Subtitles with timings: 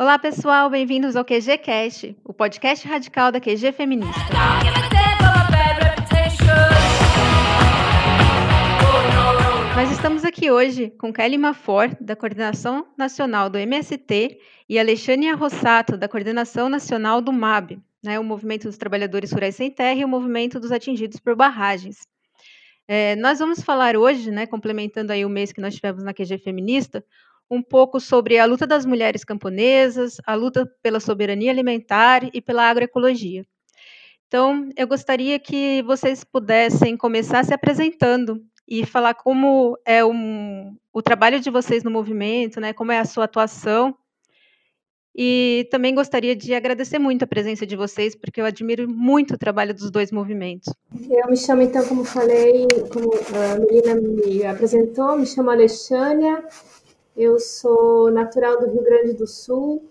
[0.00, 4.18] Olá, pessoal, bem-vindos ao QG Cast, o podcast radical da QG Feminista.
[9.76, 15.98] Nós estamos aqui hoje com Kelly Mafor, da Coordenação Nacional do MST, e Alexandre Rossato,
[15.98, 20.08] da Coordenação Nacional do MAB, né, o Movimento dos Trabalhadores Rurais Sem Terra e o
[20.08, 22.08] Movimento dos Atingidos por Barragens.
[22.88, 26.38] É, nós vamos falar hoje, né, complementando aí o mês que nós tivemos na QG
[26.38, 27.04] Feminista,
[27.50, 32.70] um pouco sobre a luta das mulheres camponesas, a luta pela soberania alimentar e pela
[32.70, 33.44] agroecologia.
[34.28, 41.02] Então, eu gostaria que vocês pudessem começar se apresentando e falar como é um, o
[41.02, 43.92] trabalho de vocês no movimento, né, como é a sua atuação.
[45.12, 49.38] E também gostaria de agradecer muito a presença de vocês, porque eu admiro muito o
[49.38, 50.72] trabalho dos dois movimentos.
[51.10, 56.44] Eu me chamo, então, como falei, como a menina me apresentou, me chamo Alexânia,
[57.20, 59.84] eu sou natural do Rio Grande do Sul,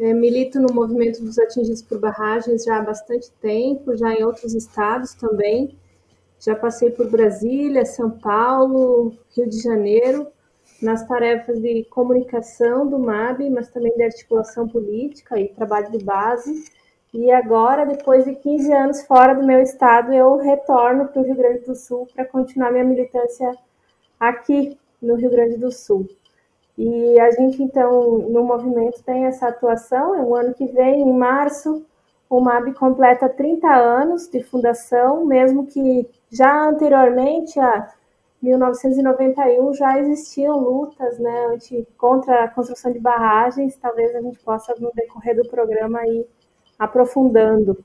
[0.00, 4.54] é, milito no movimento dos atingidos por barragens já há bastante tempo, já em outros
[4.54, 5.76] estados também.
[6.40, 10.28] Já passei por Brasília, São Paulo, Rio de Janeiro,
[10.80, 16.64] nas tarefas de comunicação do MAB, mas também de articulação política e trabalho de base.
[17.12, 21.36] E agora, depois de 15 anos fora do meu estado, eu retorno para o Rio
[21.36, 23.52] Grande do Sul para continuar minha militância
[24.18, 26.08] aqui no Rio Grande do Sul.
[26.78, 30.14] E a gente, então, no movimento tem essa atuação.
[30.14, 31.84] É o ano que vem, em março,
[32.30, 37.92] o MAB completa 30 anos de fundação, mesmo que já anteriormente, a
[38.40, 43.76] 1991, já existiam lutas né, anti, contra a construção de barragens.
[43.76, 46.24] Talvez a gente possa, no decorrer do programa, ir
[46.78, 47.84] aprofundando.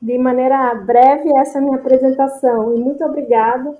[0.00, 2.72] De maneira breve, essa é a minha apresentação.
[2.76, 3.76] E muito obrigado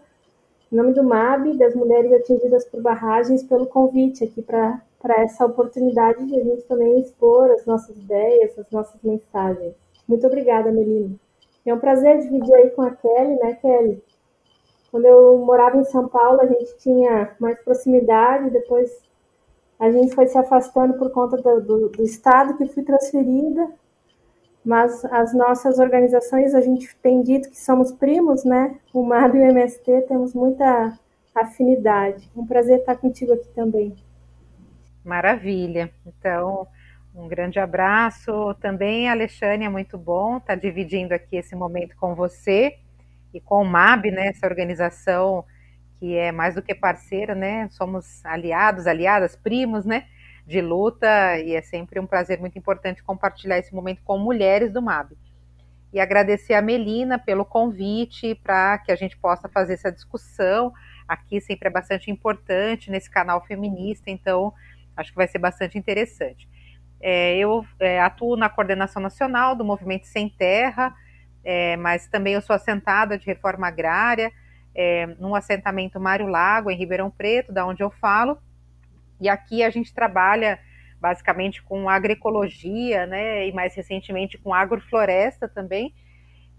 [0.70, 4.80] em nome do MAB, das mulheres atingidas por barragens, pelo convite aqui para
[5.16, 9.74] essa oportunidade de a gente também expor as nossas ideias, as nossas mensagens.
[10.06, 11.16] Muito obrigada, Melina.
[11.66, 14.02] É um prazer dividir aí com a Kelly, né, Kelly?
[14.90, 18.90] Quando eu morava em São Paulo, a gente tinha mais proximidade, depois
[19.78, 23.68] a gente foi se afastando por conta do, do, do estado que fui transferida,
[24.64, 28.76] mas as nossas organizações, a gente tem dito que somos primos, né?
[28.92, 30.98] O MAB e o MST temos muita
[31.34, 32.30] afinidade.
[32.36, 33.94] Um prazer estar contigo aqui também.
[35.04, 35.90] Maravilha.
[36.06, 36.66] Então,
[37.14, 38.54] um grande abraço.
[38.60, 42.76] Também, Alexandre, é muito bom estar dividindo aqui esse momento com você
[43.32, 44.28] e com o MAB, né?
[44.28, 45.44] Essa organização
[45.98, 47.68] que é mais do que parceira, né?
[47.70, 50.06] Somos aliados, aliadas, primos, né?
[50.50, 54.82] De luta e é sempre um prazer muito importante compartilhar esse momento com mulheres do
[54.82, 55.12] MAB.
[55.92, 60.72] E agradecer a Melina pelo convite para que a gente possa fazer essa discussão.
[61.06, 64.52] Aqui sempre é bastante importante nesse canal feminista, então
[64.96, 66.48] acho que vai ser bastante interessante.
[67.00, 70.92] É, eu é, atuo na coordenação nacional do Movimento Sem Terra,
[71.44, 74.32] é, mas também eu sou assentada de reforma agrária,
[74.74, 78.36] é, num assentamento Mário Lago, em Ribeirão Preto, da onde eu falo,
[79.20, 80.58] e aqui a gente trabalha
[81.00, 85.94] basicamente com agroecologia, né, e mais recentemente com agrofloresta também.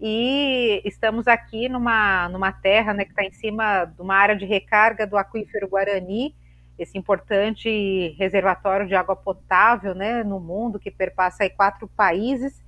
[0.00, 4.44] E estamos aqui numa, numa terra né, que está em cima de uma área de
[4.44, 6.34] recarga do aquífero Guarani,
[6.76, 12.60] esse importante reservatório de água potável né, no mundo, que perpassa aí quatro países,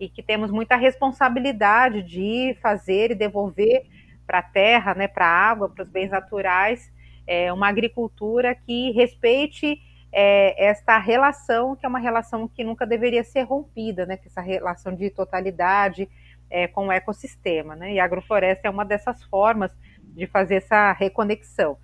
[0.00, 3.84] e que temos muita responsabilidade de fazer e devolver
[4.26, 6.90] para a terra, né, para a água, para os bens naturais,
[7.26, 9.80] é, uma agricultura que respeite
[10.12, 14.16] é, esta relação, que é uma relação que nunca deveria ser rompida, né?
[14.16, 16.08] Que essa relação de totalidade
[16.50, 17.94] é, com o ecossistema, né?
[17.94, 19.72] E a agrofloresta é uma dessas formas
[20.02, 21.78] de fazer essa reconexão.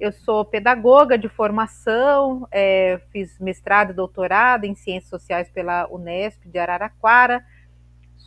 [0.00, 6.48] Eu sou pedagoga de formação, é, fiz mestrado e doutorado em Ciências Sociais pela Unesp
[6.48, 7.44] de Araraquara,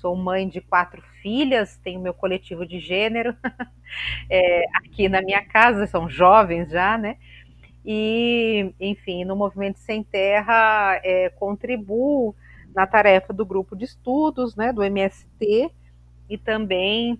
[0.01, 3.35] sou mãe de quatro filhas, tenho meu coletivo de gênero
[4.29, 7.17] é, aqui na minha casa, são jovens já, né?
[7.85, 12.36] E, enfim, no Movimento Sem Terra é, contribuo
[12.74, 15.71] na tarefa do grupo de estudos, né, do MST,
[16.30, 17.19] e também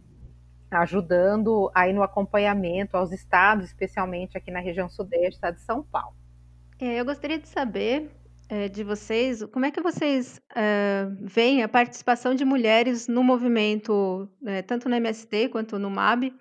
[0.70, 6.16] ajudando aí no acompanhamento aos estados, especialmente aqui na região sudeste, estado de São Paulo.
[6.80, 8.10] É, eu gostaria de saber
[8.52, 14.30] é, de vocês, como é que vocês é, veem a participação de mulheres no movimento,
[14.46, 16.34] é, tanto no MST quanto no MAB?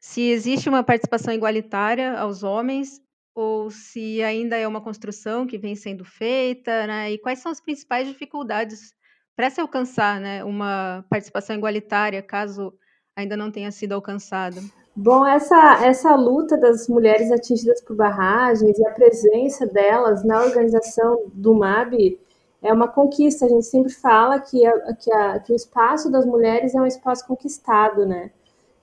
[0.00, 3.00] Se existe uma participação igualitária aos homens
[3.32, 7.12] ou se ainda é uma construção que vem sendo feita, né?
[7.12, 8.92] E quais são as principais dificuldades
[9.36, 12.76] para se alcançar, né, uma participação igualitária, caso
[13.16, 14.60] ainda não tenha sido alcançada?
[14.94, 21.24] Bom, essa, essa luta das mulheres atingidas por barragens e a presença delas na organização
[21.32, 22.18] do MAB
[22.62, 23.46] é uma conquista.
[23.46, 26.86] A gente sempre fala que, a, que, a, que o espaço das mulheres é um
[26.86, 28.30] espaço conquistado, né?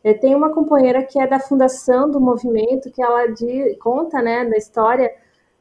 [0.03, 4.45] É, tem uma companheira que é da fundação do movimento, que ela de, conta, né,
[4.45, 5.13] da história,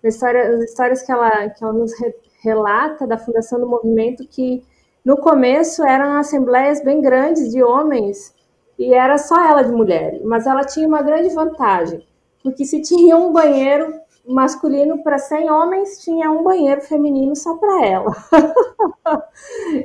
[0.02, 4.26] da história, as histórias que ela, que ela nos re, relata da fundação do movimento,
[4.26, 4.64] que
[5.04, 8.32] no começo eram assembleias bem grandes de homens
[8.78, 12.06] e era só ela de mulher, mas ela tinha uma grande vantagem,
[12.42, 13.92] porque se tinha um banheiro
[14.26, 18.12] masculino para 100 homens, tinha um banheiro feminino só para ela.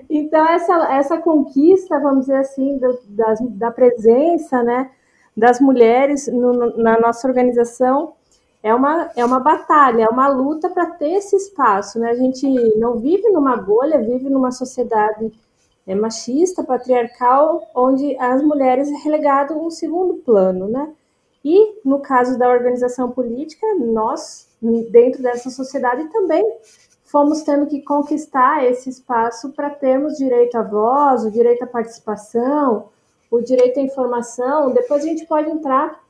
[0.09, 2.99] então, essa, essa conquista, vamos dizer assim, do,
[3.51, 4.91] da presença né,
[5.35, 8.13] das mulheres no, na nossa organização
[8.61, 11.99] é uma, é uma batalha, é uma luta para ter esse espaço.
[11.99, 12.09] Né?
[12.09, 12.47] A gente
[12.77, 15.31] não vive numa bolha, vive numa sociedade
[15.85, 20.93] é, machista, patriarcal, onde as mulheres é relegado um segundo plano, né?
[21.43, 24.47] E no caso da organização política, nós,
[24.91, 26.43] dentro dessa sociedade, também
[27.03, 32.89] fomos tendo que conquistar esse espaço para termos direito à voz, o direito à participação,
[33.29, 34.71] o direito à informação.
[34.71, 36.01] Depois a gente pode entrar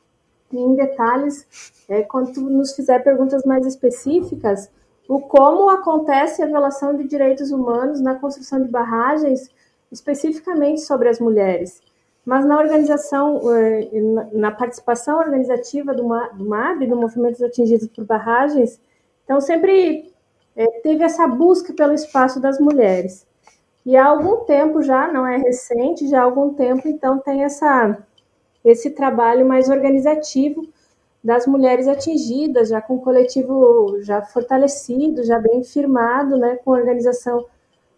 [0.51, 4.69] em detalhes é, quando nos fizer perguntas mais específicas,
[5.07, 9.49] o como acontece a violação de direitos humanos na construção de barragens,
[9.93, 11.81] especificamente sobre as mulheres.
[12.25, 13.89] Mas na organização, eh,
[14.31, 18.79] na participação organizativa do MAB, do Movimentos Atingidos por Barragens,
[19.23, 20.11] então sempre
[20.55, 23.27] é, teve essa busca pelo espaço das mulheres.
[23.85, 27.97] E há algum tempo já, não é recente, já há algum tempo, então tem essa,
[28.63, 30.65] esse trabalho mais organizativo
[31.21, 37.45] das mulheres atingidas, já com o coletivo já fortalecido, já bem firmado, né, com organização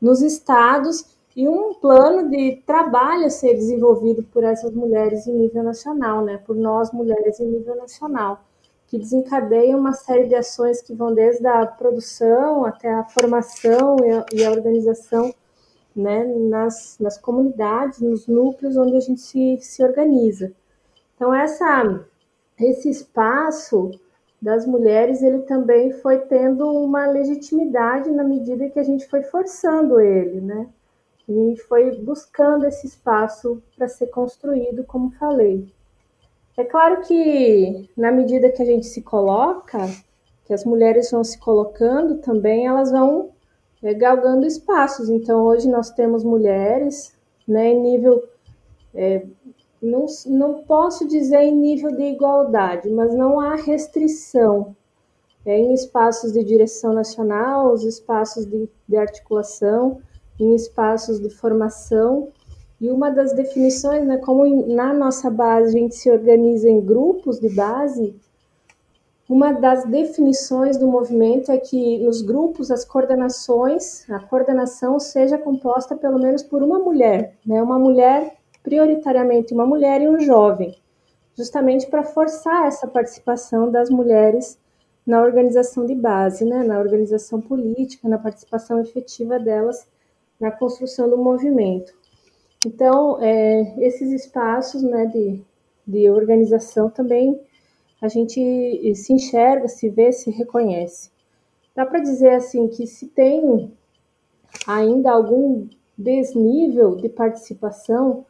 [0.02, 5.64] nos estados, e um plano de trabalho a ser desenvolvido por essas mulheres em nível
[5.64, 8.42] nacional, né, por nós mulheres em nível nacional,
[8.88, 14.12] que desencadeia uma série de ações que vão desde a produção até a formação e
[14.12, 15.34] a, e a organização
[15.96, 20.54] né, nas, nas comunidades, nos núcleos onde a gente se, se organiza.
[21.16, 22.06] Então, essa,
[22.60, 23.92] esse espaço
[24.42, 30.00] das mulheres, ele também foi tendo uma legitimidade na medida que a gente foi forçando
[30.00, 30.68] ele, né?
[31.28, 35.68] A gente foi buscando esse espaço para ser construído, como falei.
[36.58, 39.80] É claro que, na medida que a gente se coloca,
[40.46, 43.32] que as mulheres vão se colocando também, elas vão
[43.84, 45.10] é, galgando espaços.
[45.10, 47.14] Então, hoje nós temos mulheres
[47.48, 48.24] né, em nível.
[48.94, 49.26] É,
[49.82, 54.76] não, não posso dizer em nível de igualdade, mas não há restrição
[55.46, 60.02] é, em espaços de direção nacional, os espaços de, de articulação
[60.40, 62.30] em espaços de formação.
[62.80, 67.40] E uma das definições, né, como na nossa base a gente se organiza em grupos
[67.40, 68.16] de base,
[69.28, 75.96] uma das definições do movimento é que nos grupos as coordenações, a coordenação seja composta
[75.96, 80.76] pelo menos por uma mulher, né, uma mulher prioritariamente uma mulher e um jovem,
[81.36, 84.60] justamente para forçar essa participação das mulheres
[85.06, 89.88] na organização de base, né, na organização política, na participação efetiva delas
[90.40, 91.94] na construção do movimento.
[92.66, 95.42] Então, é, esses espaços né, de,
[95.86, 97.40] de organização também
[98.02, 101.10] a gente se enxerga, se vê, se reconhece.
[101.76, 103.72] Dá para dizer assim que se tem
[104.68, 105.68] ainda algum
[105.98, 108.26] desnível de participação,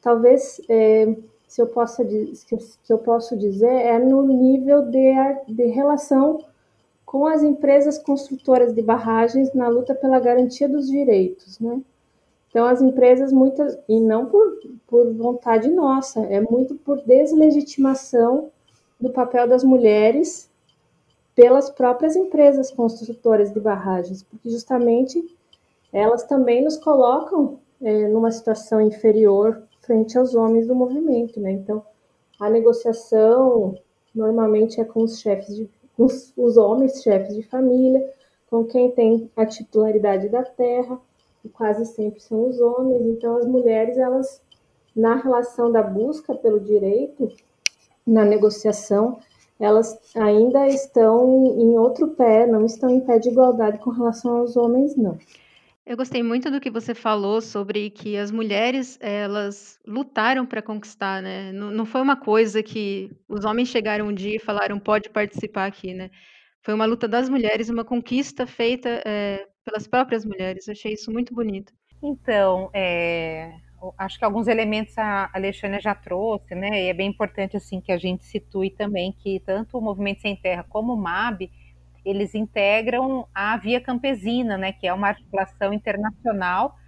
[0.00, 1.16] talvez é,
[1.46, 5.14] se eu possa que eu posso dizer é no nível de,
[5.48, 6.38] de relação
[7.16, 11.80] com as empresas construtoras de barragens na luta pela garantia dos direitos, né?
[12.50, 18.50] Então, as empresas, muitas, e não por, por vontade nossa, é muito por deslegitimação
[19.00, 20.50] do papel das mulheres
[21.34, 25.18] pelas próprias empresas construtoras de barragens, porque justamente
[25.90, 31.50] elas também nos colocam é, numa situação inferior frente aos homens do movimento, né?
[31.52, 31.82] Então,
[32.38, 33.74] a negociação
[34.14, 38.08] normalmente é com os chefes de, os, os homens, chefes de família,
[38.48, 40.98] com quem tem a titularidade da terra,
[41.44, 43.02] e quase sempre são os homens.
[43.06, 44.40] Então, as mulheres, elas,
[44.94, 47.32] na relação da busca pelo direito,
[48.06, 49.18] na negociação,
[49.58, 54.56] elas ainda estão em outro pé, não estão em pé de igualdade com relação aos
[54.56, 55.18] homens, não.
[55.86, 61.22] Eu gostei muito do que você falou sobre que as mulheres, elas lutaram para conquistar,
[61.22, 61.52] né?
[61.52, 65.66] Não, não foi uma coisa que os homens chegaram um dia e falaram, pode participar
[65.66, 66.10] aqui, né?
[66.64, 70.66] Foi uma luta das mulheres, uma conquista feita é, pelas próprias mulheres.
[70.66, 71.72] Eu achei isso muito bonito.
[72.02, 73.52] Então, é,
[73.96, 76.82] acho que alguns elementos a Alexandre já trouxe, né?
[76.82, 80.34] E é bem importante assim que a gente situe também que tanto o Movimento Sem
[80.34, 81.48] Terra como o MAB
[82.06, 84.72] eles integram a Via Campesina, né?
[84.72, 86.78] Que é uma articulação internacional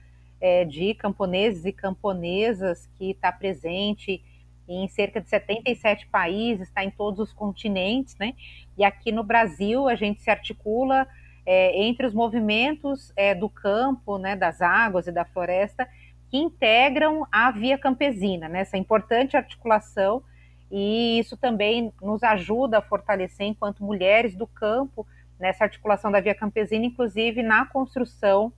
[0.41, 4.23] é, de camponeses e camponesas que está presente
[4.69, 8.35] em cerca de 77 países, está em todos os continentes, né?
[8.77, 11.07] E aqui no Brasil a gente se articula
[11.45, 15.89] é, entre os movimentos é, do campo, né, das águas e da floresta
[16.31, 20.23] que integram a via campesina, né, essa importante articulação,
[20.71, 25.07] e isso também nos ajuda a fortalecer, enquanto mulheres do campo,
[25.39, 28.53] nessa articulação da via campesina, inclusive na construção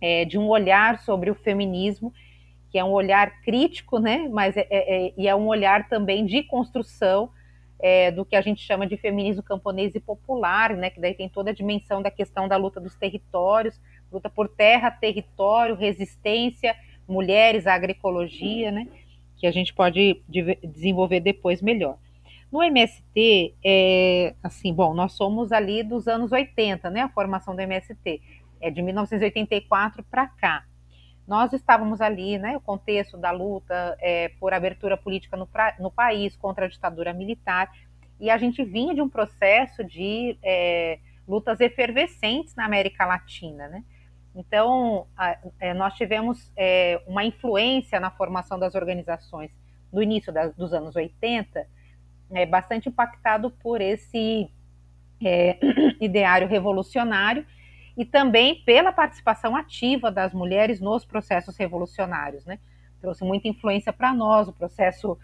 [0.00, 2.12] é, de um olhar sobre o feminismo,
[2.70, 6.24] que é um olhar crítico, né, mas é, é, é e é um olhar também
[6.24, 7.30] de construção
[7.78, 11.28] é, do que a gente chama de feminismo camponês e popular, né, que daí tem
[11.28, 16.74] toda a dimensão da questão da luta dos territórios, luta por terra, território, resistência,
[17.06, 18.88] mulheres, agroecologia, né,
[19.44, 20.22] que a gente pode
[20.62, 21.98] desenvolver depois melhor.
[22.50, 27.60] No MST, é, assim, bom, nós somos ali dos anos 80, né, a formação do
[27.60, 28.22] MST,
[28.58, 30.64] é de 1984 para cá.
[31.28, 35.46] Nós estávamos ali, né, o contexto da luta é, por abertura política no,
[35.78, 37.70] no, país contra a ditadura militar,
[38.18, 43.84] e a gente vinha de um processo de é, lutas efervescentes na América Latina, né?
[44.34, 49.50] Então, a, é, nós tivemos é, uma influência na formação das organizações
[49.92, 51.66] no início da, dos anos 80,
[52.32, 54.50] é, bastante impactado por esse
[55.24, 55.58] é,
[56.00, 57.46] ideário revolucionário
[57.96, 62.58] e também pela participação ativa das mulheres nos processos revolucionários, né?
[63.00, 65.16] Trouxe muita influência para nós o processo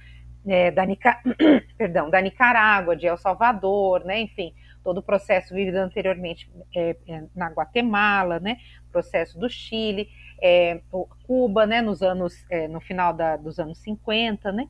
[0.47, 1.21] é, da, Nica...
[1.77, 4.21] Perdão, da Nicarágua, de El Salvador, né?
[4.21, 8.59] Enfim, todo o processo vivido anteriormente é, é, na Guatemala, né?
[8.91, 10.09] Processo do Chile,
[10.43, 10.81] é,
[11.27, 11.81] Cuba, né?
[11.81, 14.69] Nos anos, é, no final da, dos anos 50, né?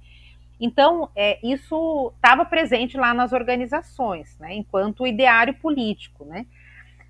[0.60, 4.54] Então, é, isso estava presente lá nas organizações, né?
[4.54, 6.46] Enquanto ideário político, né?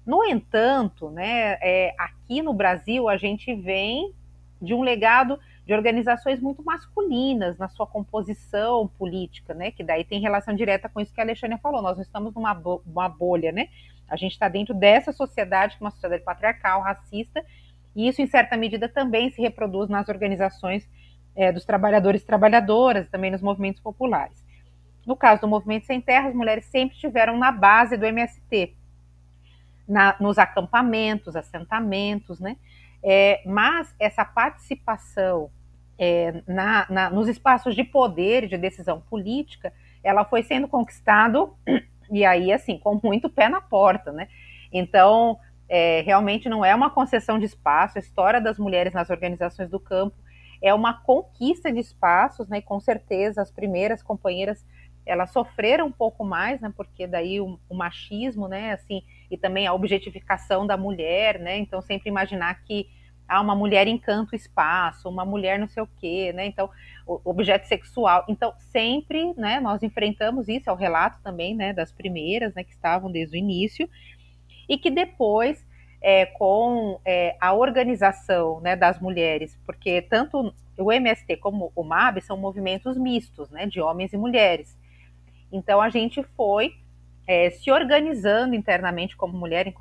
[0.07, 4.15] No entanto, né, é, aqui no Brasil a gente vem
[4.61, 9.71] de um legado de organizações muito masculinas na sua composição política, né?
[9.71, 11.83] Que daí tem relação direta com isso que a Alexandre falou.
[11.83, 12.83] Nós estamos numa bo
[13.19, 13.69] bolha, né?
[14.09, 17.45] A gente está dentro dessa sociedade, que é uma sociedade patriarcal, racista,
[17.95, 20.89] e isso, em certa medida, também se reproduz nas organizações
[21.35, 24.45] é, dos trabalhadores e trabalhadoras, também nos movimentos populares.
[25.07, 28.75] No caso do Movimento Sem Terra, as mulheres sempre estiveram na base do MST,
[29.89, 32.57] na, nos acampamentos, assentamentos, né?
[33.03, 35.51] É, mas essa participação
[35.99, 41.55] é, na, na, nos espaços de poder de decisão política, ela foi sendo conquistado
[42.11, 44.29] e aí assim com muito pé na porta, né?
[44.73, 45.39] Então
[45.69, 47.99] é, realmente não é uma concessão de espaço.
[47.99, 50.17] A história das mulheres nas organizações do campo
[50.61, 52.59] é uma conquista de espaços, né?
[52.59, 54.65] E com certeza as primeiras companheiras
[55.07, 56.73] elas sofreram um pouco mais, né?
[56.77, 58.73] Porque daí o, o, machismo, né?
[58.73, 61.57] Assim, e também a objetificação da mulher, né?
[61.59, 62.89] Então sempre imaginar que
[63.29, 66.47] ah, uma mulher encanta o espaço, uma mulher não sei o quê, né?
[66.47, 66.69] Então,
[67.07, 68.25] objeto sexual.
[68.29, 69.61] Então, sempre, né?
[69.61, 71.73] Nós enfrentamos isso, é o relato também, né?
[71.73, 72.65] Das primeiras, né?
[72.65, 73.89] Que estavam desde o início
[74.69, 75.65] e que depois
[76.01, 82.23] é, com é, a organização né, das mulheres, porque tanto o MST como o MAB
[82.23, 84.79] são movimentos mistos, né, de homens e mulheres.
[85.53, 86.75] Então a gente foi
[87.27, 89.73] é, se organizando internamente como mulher,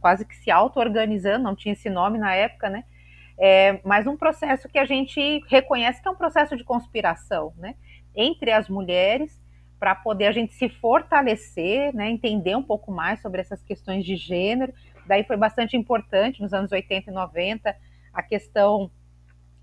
[0.00, 2.84] quase que se auto-organizando, não tinha esse nome na época, né?
[3.38, 7.74] É, mas um processo que a gente reconhece que é um processo de conspiração, né?
[8.14, 9.40] Entre as mulheres,
[9.80, 12.08] para poder a gente se fortalecer, né?
[12.08, 14.72] Entender um pouco mais sobre essas questões de gênero.
[15.06, 17.76] Daí foi bastante importante nos anos 80 e 90
[18.12, 18.90] a questão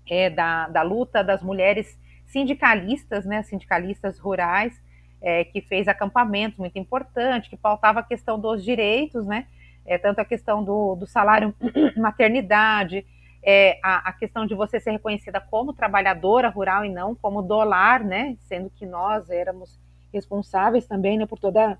[0.06, 3.42] é, da, da luta das mulheres sindicalistas, né?
[3.44, 4.78] Sindicalistas rurais
[5.20, 9.46] é, que fez acampamentos muito importante, que pautava a questão dos direitos, né?
[9.84, 11.54] É, tanto a questão do, do salário
[11.96, 13.04] maternidade,
[13.42, 18.04] é, a, a, questão de você ser reconhecida como trabalhadora rural e não como dolar,
[18.04, 18.36] né?
[18.42, 19.78] Sendo que nós éramos
[20.12, 21.78] responsáveis também né, por toda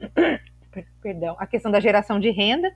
[1.00, 2.72] perdão, a questão da geração de renda.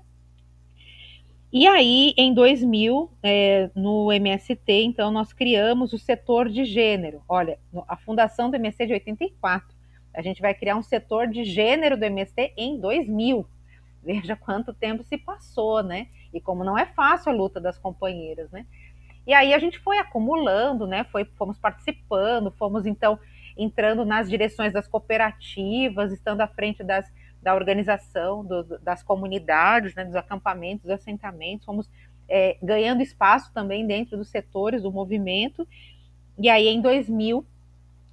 [1.51, 7.23] E aí, em 2000, é, no MST, então, nós criamos o setor de gênero.
[7.27, 9.78] Olha, a fundação do MST é de 84.
[10.19, 13.49] A gente vai criar um setor de gênero do MST em 2000.
[14.03, 16.09] Veja quanto tempo se passou, né?
[16.35, 18.67] E como não é fácil a luta das companheiras, né?
[19.25, 21.05] E aí a gente foi acumulando, né?
[21.05, 23.17] Foi, fomos participando, fomos então
[23.57, 27.09] entrando nas direções das cooperativas, estando à frente das,
[27.41, 31.89] da organização do, das comunidades, né, dos acampamentos, dos assentamentos, fomos
[32.29, 35.65] é, ganhando espaço também dentro dos setores do movimento.
[36.37, 37.47] E aí, em 2000,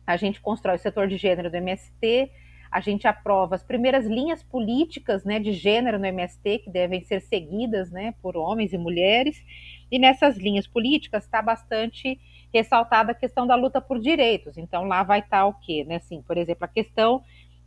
[0.05, 2.31] a gente constrói o setor de gênero do MST,
[2.71, 7.21] a gente aprova as primeiras linhas políticas né, de gênero no MST, que devem ser
[7.21, 9.41] seguidas né, por homens e mulheres,
[9.89, 12.19] e nessas linhas políticas está bastante
[12.53, 14.57] ressaltada a questão da luta por direitos.
[14.57, 15.85] Então, lá vai estar tá o quê?
[15.87, 15.95] Né?
[15.95, 17.23] Assim, por exemplo, a questão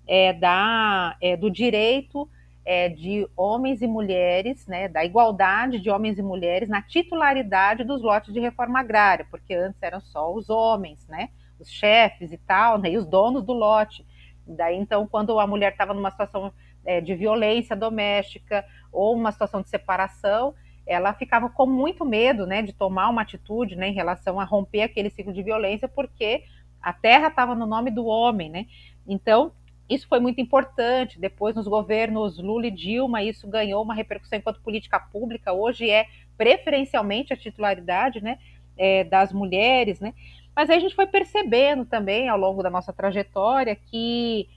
[0.06, 2.28] é, da, é, do direito
[2.64, 8.02] é, de homens e mulheres, né, da igualdade de homens e mulheres na titularidade dos
[8.02, 12.78] lotes de reforma agrária, porque antes eram só os homens, né, os chefes e tal,
[12.78, 14.06] né, e os donos do lote.
[14.46, 16.52] Daí, então, quando a mulher estava numa situação
[16.84, 20.54] é, de violência doméstica ou uma situação de separação,
[20.86, 24.82] ela ficava com muito medo, né, de tomar uma atitude, né, em relação a romper
[24.82, 26.44] aquele ciclo de violência, porque
[26.80, 28.66] a terra estava no nome do homem, né?
[29.06, 29.52] Então,
[29.88, 31.18] isso foi muito importante.
[31.18, 35.52] Depois, nos governos Lula e Dilma, isso ganhou uma repercussão enquanto política pública.
[35.52, 38.38] Hoje é preferencialmente a titularidade, né,
[38.76, 40.14] é, das mulheres, né?
[40.58, 44.48] Mas aí a gente foi percebendo também ao longo da nossa trajetória que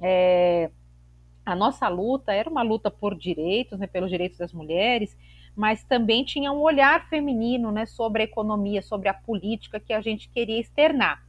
[0.00, 0.70] é,
[1.44, 5.18] a nossa luta era uma luta por direitos, né, pelos direitos das mulheres,
[5.56, 10.00] mas também tinha um olhar feminino né, sobre a economia, sobre a política que a
[10.00, 11.24] gente queria externar.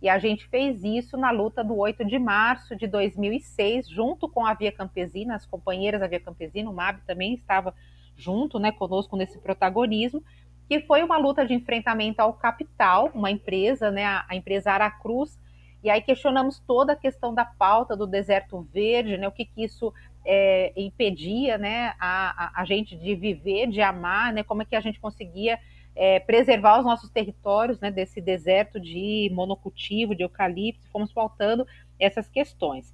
[0.00, 4.46] E a gente fez isso na luta do 8 de março de 2006, junto com
[4.46, 7.74] a Via Campesina, as companheiras da Via Campesina, o MAB também estava
[8.16, 10.22] junto né, conosco nesse protagonismo,
[10.68, 15.38] que foi uma luta de enfrentamento ao capital, uma empresa, né, a, empresa Aracruz,
[15.82, 19.64] e aí questionamos toda a questão da pauta do deserto verde, né, o que, que
[19.64, 19.92] isso
[20.24, 24.74] é, impedia né, a, a, a, gente de viver, de amar, né, como é que
[24.76, 25.58] a gente conseguia
[25.94, 31.66] é, preservar os nossos territórios né, desse deserto de monocultivo, de eucalipto, fomos pautando
[31.98, 32.92] essas questões.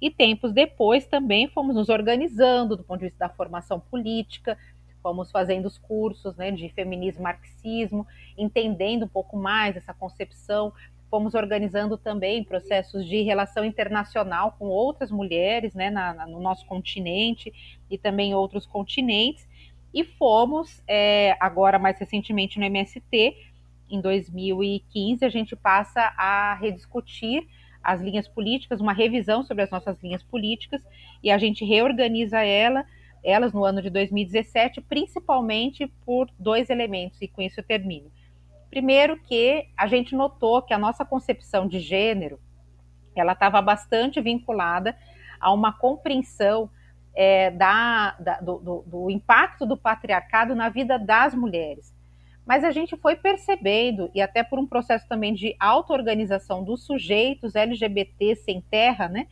[0.00, 4.58] E tempos depois também fomos nos organizando do ponto de vista da formação política,
[5.06, 8.04] fomos fazendo os cursos né, de feminismo marxismo,
[8.36, 10.72] entendendo um pouco mais essa concepção,
[11.08, 16.66] fomos organizando também processos de relação internacional com outras mulheres né, na, na, no nosso
[16.66, 17.54] continente
[17.88, 19.46] e também outros continentes,
[19.94, 23.36] e fomos, é, agora mais recentemente no MST,
[23.88, 27.46] em 2015, a gente passa a rediscutir
[27.80, 30.82] as linhas políticas, uma revisão sobre as nossas linhas políticas,
[31.22, 32.84] e a gente reorganiza ela
[33.24, 38.10] elas no ano de 2017, principalmente por dois elementos, e com isso eu termino.
[38.70, 42.38] Primeiro que a gente notou que a nossa concepção de gênero,
[43.14, 44.96] ela estava bastante vinculada
[45.40, 46.70] a uma compreensão
[47.14, 51.94] é, da, da do, do, do impacto do patriarcado na vida das mulheres.
[52.44, 57.56] Mas a gente foi percebendo, e até por um processo também de auto-organização dos sujeitos
[57.56, 59.26] LGBT sem terra, né,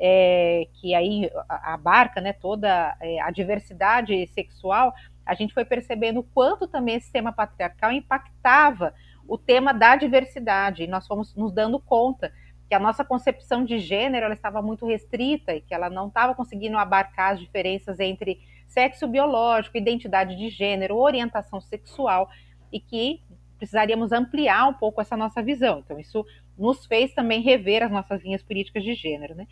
[0.00, 4.94] é, que aí abarca né, toda é, a diversidade sexual,
[5.26, 8.94] a gente foi percebendo o quanto também esse sistema patriarcal impactava
[9.28, 12.32] o tema da diversidade, e nós fomos nos dando conta
[12.66, 16.34] que a nossa concepção de gênero ela estava muito restrita e que ela não estava
[16.34, 22.30] conseguindo abarcar as diferenças entre sexo biológico, identidade de gênero, orientação sexual,
[22.72, 23.20] e que
[23.58, 25.80] precisaríamos ampliar um pouco essa nossa visão.
[25.80, 26.24] Então, isso
[26.56, 29.34] nos fez também rever as nossas linhas políticas de gênero.
[29.34, 29.46] Né?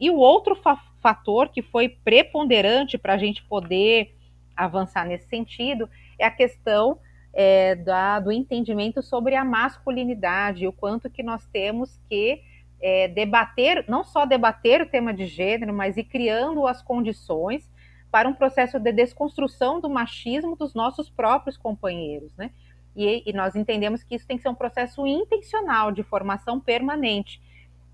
[0.00, 4.16] E o outro fa fator que foi preponderante para a gente poder
[4.56, 6.98] avançar nesse sentido é a questão
[7.34, 12.40] é, da, do entendimento sobre a masculinidade, o quanto que nós temos que
[12.80, 17.70] é, debater, não só debater o tema de gênero, mas ir criando as condições
[18.10, 22.50] para um processo de desconstrução do machismo dos nossos próprios companheiros, né?
[22.94, 27.42] E, e nós entendemos que isso tem que ser um processo intencional de formação permanente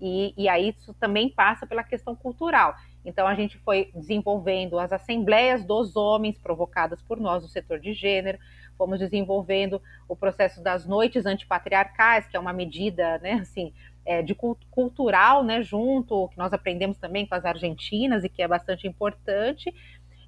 [0.01, 2.75] e, e aí isso também passa pela questão cultural.
[3.05, 7.93] Então a gente foi desenvolvendo as assembleias dos homens provocadas por nós no setor de
[7.93, 8.39] gênero,
[8.77, 14.35] fomos desenvolvendo o processo das noites antipatriarcais, que é uma medida, né, assim, é, de
[14.71, 19.71] cultural, né, junto, que nós aprendemos também com as argentinas e que é bastante importante,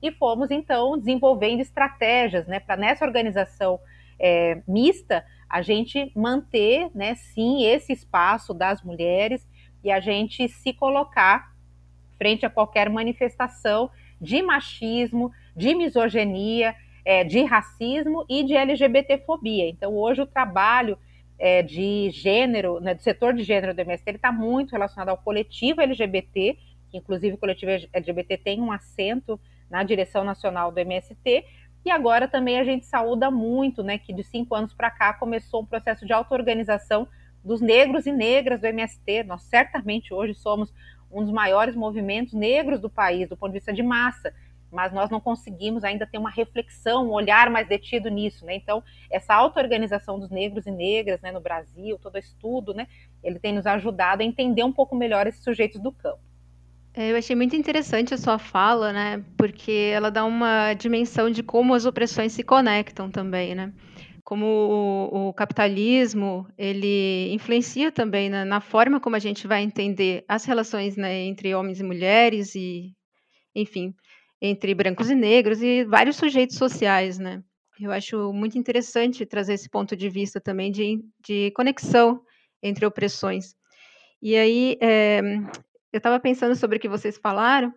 [0.02, 3.80] e fomos então desenvolvendo estratégias, né, para nessa organização
[4.20, 9.48] é, mista a gente manter, né, sim, esse espaço das mulheres
[9.84, 11.54] e a gente se colocar
[12.18, 19.68] frente a qualquer manifestação de machismo, de misoginia, é, de racismo e de LGBTfobia.
[19.68, 20.98] Então, hoje o trabalho
[21.38, 25.82] é, de gênero, né, do setor de gênero do MST, está muito relacionado ao coletivo
[25.82, 26.58] LGBT,
[26.90, 31.46] que inclusive o coletivo LGBT tem um assento na direção nacional do MST,
[31.86, 35.62] e agora também a gente saúda muito, né, que de cinco anos para cá começou
[35.62, 37.08] um processo de auto-organização
[37.44, 39.24] dos negros e negras do MST.
[39.24, 40.74] Nós certamente hoje somos
[41.12, 44.34] um dos maiores movimentos negros do país, do ponto de vista de massa.
[44.74, 48.56] mas nós não conseguimos ainda ter uma reflexão, um olhar mais detido nisso, né?
[48.56, 52.88] Então, essa auto-organização dos negros e negras, né, no Brasil, todo estudo, né,
[53.24, 56.20] ele tem nos ajudado a entender um pouco melhor esses sujeitos do campo.
[56.96, 61.44] É, eu achei muito interessante a sua fala, né, porque ela dá uma dimensão de
[61.44, 63.72] como as opressões se conectam também, né?
[64.34, 70.26] Como o, o capitalismo, ele influencia também na, na, forma como a gente vai entender
[70.28, 72.96] as relações né, entre homens e mulheres e,
[73.54, 73.94] enfim,
[74.42, 77.44] entre brancos e negros e vários sujeitos sociais, né?
[77.80, 82.20] Eu acho muito interessante trazer esse ponto de vista também de, de conexão
[82.64, 83.54] entre opressões.
[84.20, 85.20] E aí, é,
[85.92, 87.72] eu estava pensando sobre o que vocês falaram,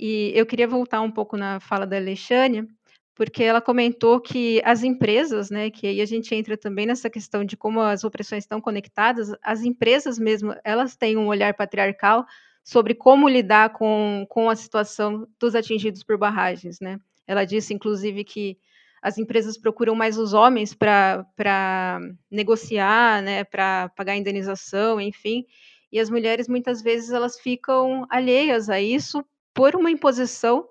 [0.00, 2.66] e eu queria voltar um pouco na fala da Alexânia,
[3.16, 7.46] porque ela comentou que as empresas, né, que aí a gente entra também nessa questão
[7.46, 12.26] de como as opressões estão conectadas, as empresas mesmo, elas têm um olhar patriarcal
[12.62, 17.00] sobre como lidar com, com a situação dos atingidos por barragens, né?
[17.26, 18.58] Ela disse, inclusive, que
[19.00, 21.98] as empresas procuram mais os homens para
[22.30, 25.46] negociar, né, para pagar indenização, enfim,
[25.90, 29.24] e as mulheres muitas vezes elas ficam alheias a isso
[29.54, 30.68] por uma imposição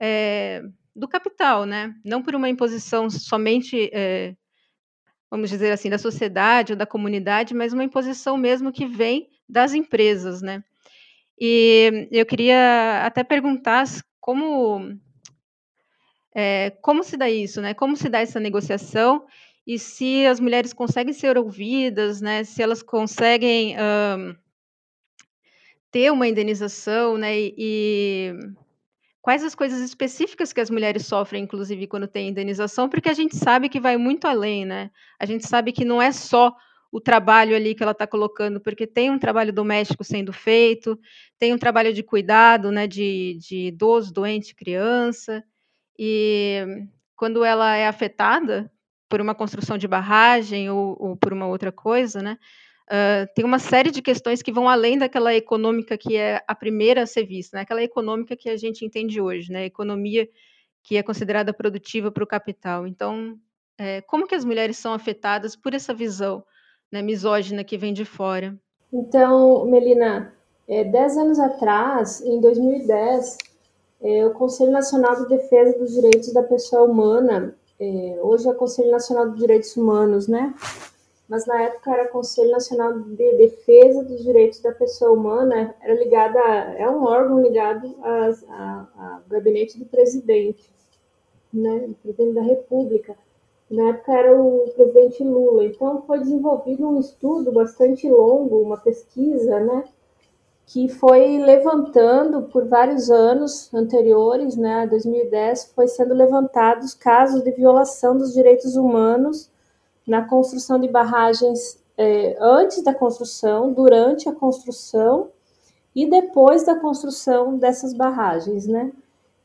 [0.00, 0.62] é,
[0.94, 1.94] do capital, né?
[2.04, 4.34] Não por uma imposição somente, é,
[5.30, 9.74] vamos dizer assim, da sociedade ou da comunidade, mas uma imposição mesmo que vem das
[9.74, 10.62] empresas, né?
[11.38, 13.84] E eu queria até perguntar
[14.20, 14.96] como
[16.34, 17.74] é, como se dá isso, né?
[17.74, 19.26] Como se dá essa negociação
[19.66, 22.44] e se as mulheres conseguem ser ouvidas, né?
[22.44, 24.36] Se elas conseguem um,
[25.90, 27.32] ter uma indenização, né?
[27.36, 28.32] E,
[29.24, 33.34] quais as coisas específicas que as mulheres sofrem, inclusive quando tem indenização, porque a gente
[33.34, 34.90] sabe que vai muito além, né?
[35.18, 36.54] A gente sabe que não é só
[36.92, 41.00] o trabalho ali que ela está colocando, porque tem um trabalho doméstico sendo feito,
[41.38, 45.42] tem um trabalho de cuidado, né, de, de idoso, doente, criança,
[45.98, 48.70] e quando ela é afetada
[49.08, 52.36] por uma construção de barragem ou, ou por uma outra coisa, né,
[52.90, 57.02] uh, tem uma série de questões que vão além daquela econômica que é a primeira
[57.02, 60.28] a ser vista, né, aquela econômica que a gente entende hoje, né, economia
[60.82, 62.86] que é considerada produtiva para o capital.
[62.86, 63.38] Então,
[63.78, 66.44] é, como que as mulheres são afetadas por essa visão
[66.92, 68.56] né, misógina que vem de fora.
[68.92, 70.32] Então, Melina,
[70.68, 73.38] é, dez anos atrás, em 2010,
[74.02, 78.90] é, o Conselho Nacional de Defesa dos Direitos da Pessoa Humana, é, hoje é Conselho
[78.90, 80.54] Nacional de Direitos Humanos, né?
[81.34, 86.36] Mas na época era Conselho Nacional de Defesa dos Direitos da Pessoa Humana, era ligado
[86.38, 90.72] a, é um órgão ligado ao gabinete do presidente,
[91.52, 91.88] né?
[91.88, 93.16] Do presidente da República
[93.68, 95.64] na época era o presidente Lula.
[95.64, 99.82] Então foi desenvolvido um estudo bastante longo, uma pesquisa, né,
[100.66, 108.16] que foi levantando por vários anos anteriores, né, 2010, foi sendo levantados casos de violação
[108.16, 109.52] dos direitos humanos
[110.06, 115.30] na construção de barragens é, antes da construção, durante a construção
[115.94, 118.92] e depois da construção dessas barragens, né?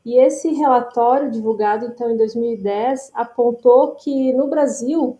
[0.04, 5.18] E esse relatório, divulgado então em 2010, apontou que no Brasil,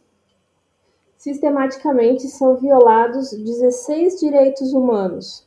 [1.17, 5.47] sistematicamente são violados 16 direitos humanos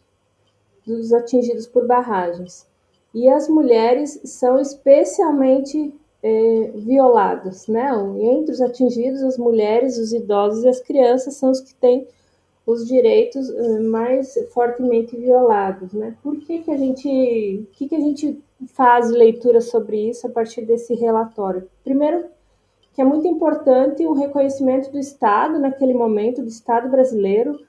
[0.86, 2.68] dos atingidos por barragens.
[3.14, 7.92] E as mulheres são especialmente é, violadas, né?
[8.20, 12.08] Entre os atingidos, as mulheres, os idosos e as crianças são os que têm
[12.66, 16.16] os direitos eh, mais fortemente violados, né?
[16.24, 20.62] Por que, que a gente, que, que a gente faz leitura sobre isso a partir
[20.62, 21.70] desse relatório?
[21.84, 22.26] Primeiro,
[22.94, 27.60] que é muito importante o reconhecimento do Estado naquele momento, do Estado brasileiro,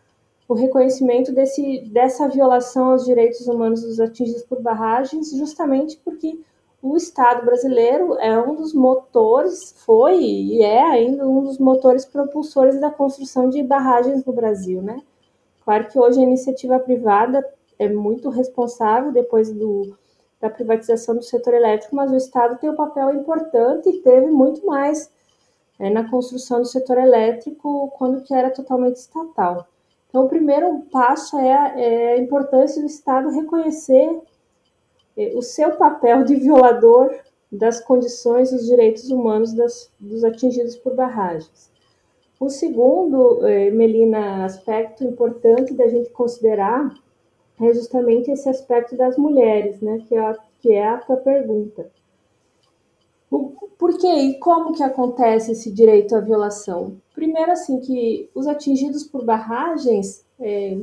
[0.46, 6.38] o reconhecimento desse, dessa violação aos direitos humanos dos atingidos por barragens, justamente porque
[6.84, 12.78] o Estado brasileiro é um dos motores, foi e é ainda um dos motores propulsores
[12.78, 15.00] da construção de barragens no Brasil, né?
[15.64, 17.42] Claro que hoje a iniciativa privada
[17.78, 19.96] é muito responsável depois do,
[20.38, 24.66] da privatização do setor elétrico, mas o Estado tem um papel importante e teve muito
[24.66, 25.10] mais
[25.78, 29.66] é, na construção do setor elétrico quando que era totalmente estatal.
[30.10, 34.20] Então, o primeiro passo é é a importância do Estado reconhecer
[35.34, 37.14] o seu papel de violador
[37.50, 41.70] das condições dos direitos humanos das, dos atingidos por barragens.
[42.38, 46.92] O segundo, é, Melina, aspecto importante da gente considerar
[47.60, 51.88] é justamente esse aspecto das mulheres, né, que é a, que é a tua pergunta.
[53.78, 56.96] por que e como que acontece esse direito à violação?
[57.14, 60.80] Primeiro, assim, que os atingidos por barragens, é,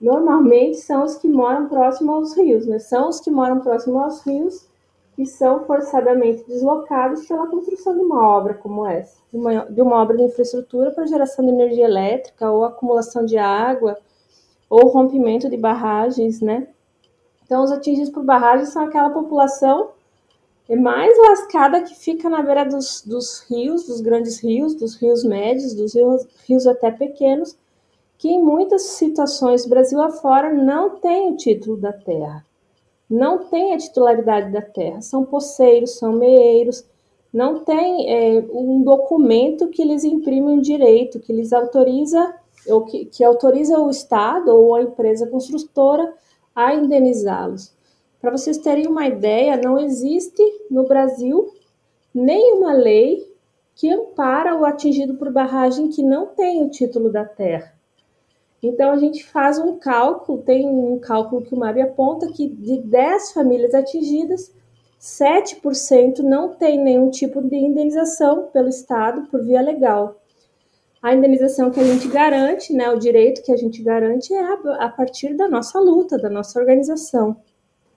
[0.00, 2.78] normalmente são os que moram próximo aos rios, né?
[2.78, 4.68] São os que moram próximo aos rios
[5.14, 10.02] que são forçadamente deslocados pela construção de uma obra como essa, de uma, de uma
[10.02, 13.96] obra de infraestrutura para geração de energia elétrica ou acumulação de água
[14.68, 16.68] ou rompimento de barragens, né?
[17.44, 19.90] Então, os atingidos por barragens são aquela população
[20.74, 25.72] mais lascada que fica na beira dos, dos rios, dos grandes rios, dos rios médios,
[25.72, 27.56] dos rios, rios até pequenos,
[28.18, 32.46] que em muitas situações, Brasil afora, não tem o título da terra
[33.08, 36.84] não tem a titularidade da terra, são poceiros, são meeiros,
[37.32, 42.34] não tem é, um documento que lhes imprime um direito, que lhes autoriza,
[42.66, 46.12] ou que, que autoriza o Estado ou a empresa construtora
[46.54, 47.72] a indenizá-los.
[48.20, 51.52] Para vocês terem uma ideia, não existe no Brasil
[52.12, 53.30] nenhuma lei
[53.74, 57.75] que ampara o atingido por barragem que não tem o título da terra.
[58.66, 62.80] Então a gente faz um cálculo, tem um cálculo que o MAB aponta que de
[62.80, 64.52] 10 famílias atingidas,
[65.00, 70.20] 7% não tem nenhum tipo de indenização pelo Estado por via legal.
[71.00, 74.42] A indenização que a gente garante, né, o direito que a gente garante é
[74.80, 77.36] a, partir da nossa luta, da nossa organização.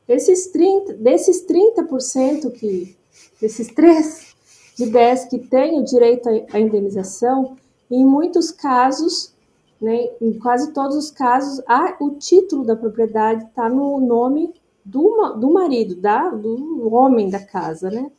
[0.08, 2.95] Esses 30, desses 30% que,
[3.41, 4.36] desses 3
[4.77, 7.58] de 10 que têm o direito à indenização,
[7.89, 9.34] em muitos casos
[9.82, 10.10] né?
[10.22, 15.52] Em quase todos os casos, a, o título da propriedade está no nome do, do
[15.52, 18.12] marido, da, do homem da casa, né?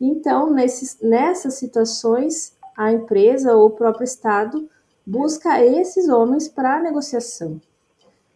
[0.00, 4.68] Então, nesses, nessas situações, a empresa ou o próprio Estado
[5.04, 7.60] busca esses homens para negociação.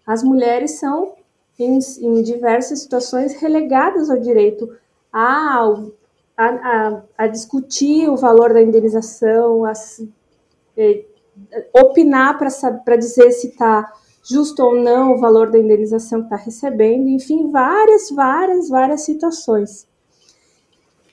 [0.07, 1.14] As mulheres são,
[1.59, 4.75] em, em, diversas situações, relegadas ao direito
[5.12, 5.68] a,
[6.37, 9.72] a, a, a discutir o valor da indenização, a,
[10.77, 11.05] eh,
[11.72, 13.92] opinar para dizer se está
[14.22, 19.86] justo ou não o valor da indenização que está recebendo, enfim, várias, várias, várias situações.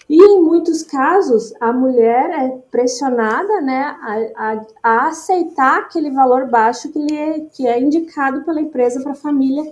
[0.07, 6.47] E em muitos casos, a mulher é pressionada né, a, a, a aceitar aquele valor
[6.47, 9.71] baixo que, lhe é, que é indicado pela empresa para a família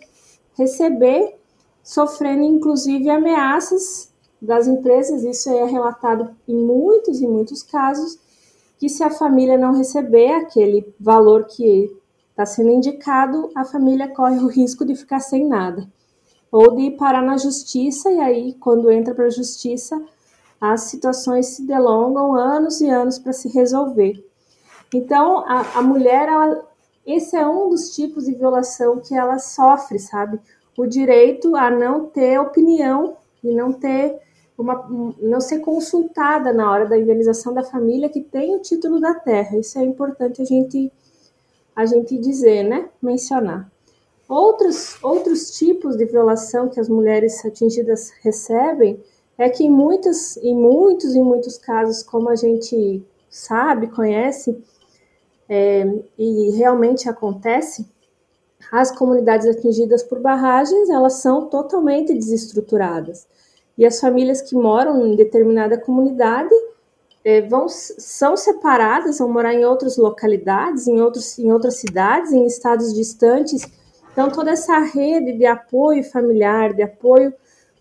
[0.55, 1.36] receber,
[1.83, 5.23] sofrendo inclusive ameaças das empresas.
[5.23, 8.19] Isso é relatado em muitos e muitos casos
[8.78, 11.92] que se a família não receber aquele valor que
[12.30, 15.88] está sendo indicado, a família corre o risco de ficar sem nada.
[16.52, 20.00] Ou de parar na justiça, e aí, quando entra para a justiça,
[20.62, 24.24] as situações se delongam anos e anos para se resolver.
[24.94, 26.63] Então, a, a mulher, ela,
[27.06, 30.40] esse é um dos tipos de violação que ela sofre, sabe?
[30.78, 34.20] O direito a não ter opinião e não ter
[34.58, 34.88] uma,
[35.22, 39.58] não ser consultada na hora da indenização da família que tem o título da terra.
[39.58, 40.91] Isso é importante a gente,
[41.76, 42.89] a gente dizer, né?
[43.02, 43.72] Mencionar.
[44.28, 49.02] Outros, outros tipos de violação que as mulheres atingidas recebem
[49.38, 54.58] é que em muitos, em muitos e muitos casos, como a gente sabe, conhece,
[55.48, 55.86] é,
[56.17, 57.88] e realmente acontece,
[58.70, 63.28] as comunidades atingidas por barragens, elas são totalmente desestruturadas
[63.78, 66.54] e as famílias que moram em determinada comunidade
[67.24, 72.46] é, vão, são separadas, vão morar em outras localidades, em, outros, em outras cidades, em
[72.46, 73.68] estados distantes.
[74.12, 77.34] Então, toda essa rede de apoio familiar, de apoio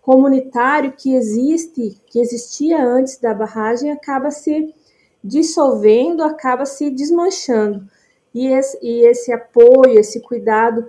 [0.03, 4.75] comunitário que existe, que existia antes da barragem, acaba se
[5.23, 7.87] dissolvendo, acaba se desmanchando.
[8.35, 10.89] E esse, e esse apoio, esse cuidado,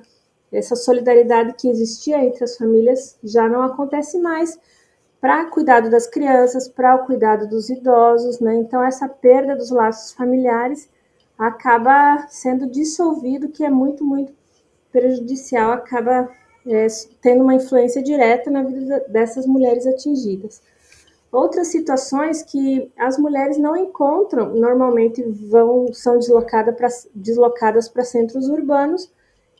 [0.51, 4.59] essa solidariedade que existia entre as famílias já não acontece mais,
[5.27, 8.55] para cuidado das crianças, para o cuidado dos idosos, né?
[8.55, 10.89] Então essa perda dos laços familiares
[11.37, 14.31] acaba sendo dissolvido, que é muito, muito
[14.89, 16.29] prejudicial, acaba
[16.65, 16.87] é,
[17.21, 20.61] tendo uma influência direta na vida dessas mulheres atingidas.
[21.29, 28.47] Outras situações que as mulheres não encontram, normalmente vão são deslocadas para deslocadas para centros
[28.47, 29.11] urbanos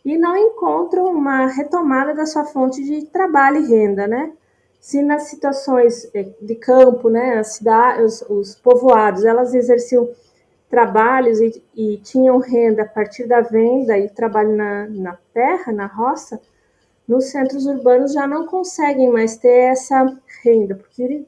[0.05, 4.31] e não encontram uma retomada da sua fonte de trabalho e renda, né?
[4.79, 10.09] Se nas situações eh, de campo, né, as cidades, os, os povoados, elas exerciam
[10.69, 15.85] trabalhos e, e, tinham renda a partir da venda e trabalho na, na terra, na
[15.85, 16.39] roça,
[17.07, 20.05] nos centros urbanos já não conseguem mais ter essa
[20.43, 21.25] renda, porque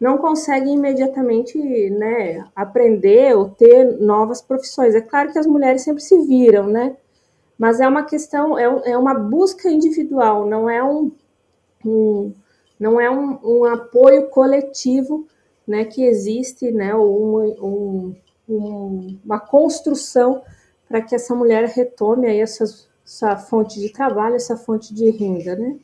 [0.00, 1.56] não conseguem imediatamente
[1.90, 4.94] né, aprender ou ter novas profissões.
[4.94, 6.96] É claro que as mulheres sempre se viram, né?
[7.56, 11.12] Mas é uma questão, é, é uma busca individual, não é um,
[11.86, 12.32] um
[12.84, 15.26] não é um, um apoio coletivo
[15.66, 18.14] né, que existe, né, um,
[18.46, 20.42] um, uma construção
[20.86, 22.64] para que essa mulher retome aí essa,
[23.02, 25.76] essa fonte de trabalho, essa fonte de renda, né?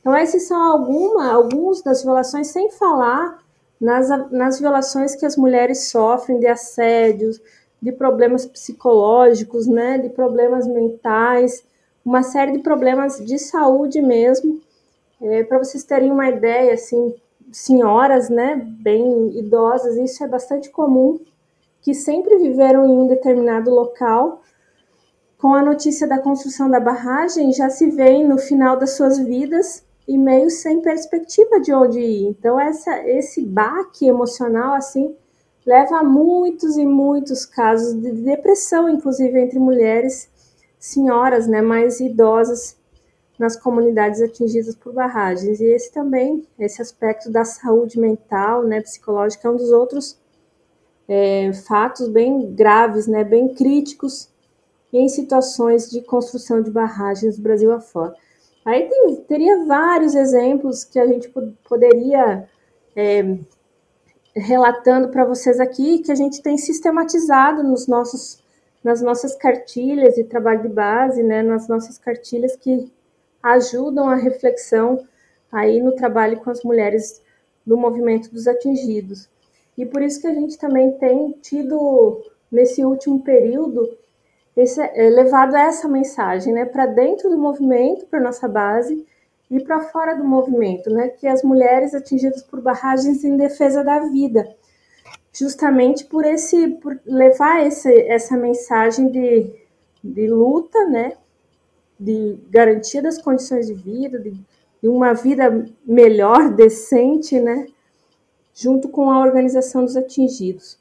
[0.00, 3.44] Então, esses são alguma, alguns das violações, sem falar
[3.78, 7.38] nas, nas violações que as mulheres sofrem de assédios,
[7.82, 11.62] de problemas psicológicos, né, de problemas mentais,
[12.02, 14.58] uma série de problemas de saúde mesmo.
[15.20, 17.14] É, Para vocês terem uma ideia, assim,
[17.52, 21.20] senhoras, né, bem idosas, isso é bastante comum,
[21.82, 24.42] que sempre viveram em um determinado local.
[25.36, 29.84] Com a notícia da construção da barragem, já se veem no final das suas vidas
[30.06, 32.26] e meio sem perspectiva de onde ir.
[32.28, 35.14] Então, essa, esse baque emocional, assim,
[35.64, 40.28] leva a muitos e muitos casos de depressão, inclusive entre mulheres,
[40.78, 42.79] senhoras, né, mais idosas
[43.40, 45.60] nas comunidades atingidas por barragens.
[45.60, 50.18] E esse também, esse aspecto da saúde mental, né, psicológica, é um dos outros
[51.08, 54.28] é, fatos bem graves, né, bem críticos
[54.92, 58.14] em situações de construção de barragens do Brasil afora.
[58.62, 61.32] Aí tem, teria vários exemplos que a gente
[61.66, 62.46] poderia
[62.94, 63.38] é,
[64.36, 68.44] relatando para vocês aqui que a gente tem sistematizado nos nossos,
[68.84, 72.92] nas nossas cartilhas de trabalho de base, né, nas nossas cartilhas que
[73.42, 75.06] ajudam a reflexão
[75.50, 77.22] aí no trabalho com as mulheres
[77.66, 79.28] do movimento dos atingidos.
[79.76, 83.96] E por isso que a gente também tem tido, nesse último período,
[84.56, 89.06] esse, é, levado essa mensagem né, para dentro do movimento, para nossa base,
[89.50, 93.98] e para fora do movimento, né, que as mulheres atingidas por barragens em defesa da
[94.00, 94.48] vida,
[95.32, 99.52] justamente por esse, por levar esse, essa mensagem de,
[100.04, 101.14] de luta, né,
[102.00, 104.32] de garantia das condições de vida, de,
[104.82, 107.66] de uma vida melhor, decente, né,
[108.54, 110.80] junto com a organização dos atingidos.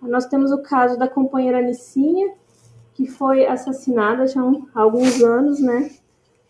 [0.00, 2.32] Nós temos o caso da companheira Nicinha,
[2.94, 5.90] que foi assassinada já há alguns anos, né,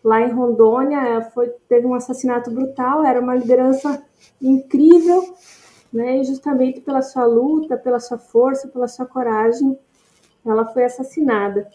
[0.03, 4.03] lá em Rondônia, foi, teve um assassinato brutal, era uma liderança
[4.39, 5.33] incrível,
[5.91, 9.77] né, e justamente pela sua luta, pela sua força, pela sua coragem,
[10.45, 11.69] ela foi assassinada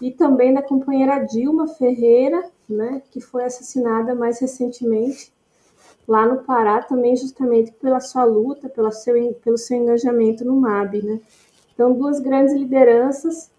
[0.00, 5.32] e também da companheira Dilma Ferreira, né, que foi assassinada mais recentemente
[6.08, 11.02] lá no Pará, também justamente pela sua luta, pela seu, pelo seu engajamento no MAB.
[11.02, 11.20] Né.
[11.72, 13.50] Então, duas grandes lideranças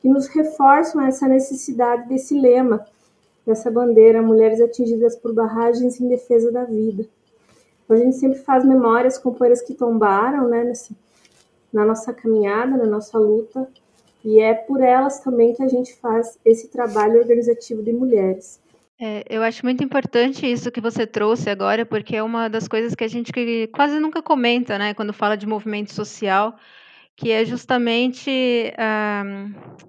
[0.00, 2.86] que nos reforçam essa necessidade desse lema,
[3.44, 7.06] dessa bandeira, mulheres atingidas por barragens em defesa da vida.
[7.84, 10.96] Então, a gente sempre faz memórias companheiras que tombaram, né, nesse,
[11.72, 13.68] na nossa caminhada, na nossa luta,
[14.24, 18.60] e é por elas também que a gente faz esse trabalho organizativo de mulheres.
[19.02, 22.94] É, eu acho muito importante isso que você trouxe agora, porque é uma das coisas
[22.94, 23.32] que a gente
[23.72, 26.54] quase nunca comenta, né, quando fala de movimento social,
[27.16, 28.30] que é justamente
[28.74, 29.80] uh,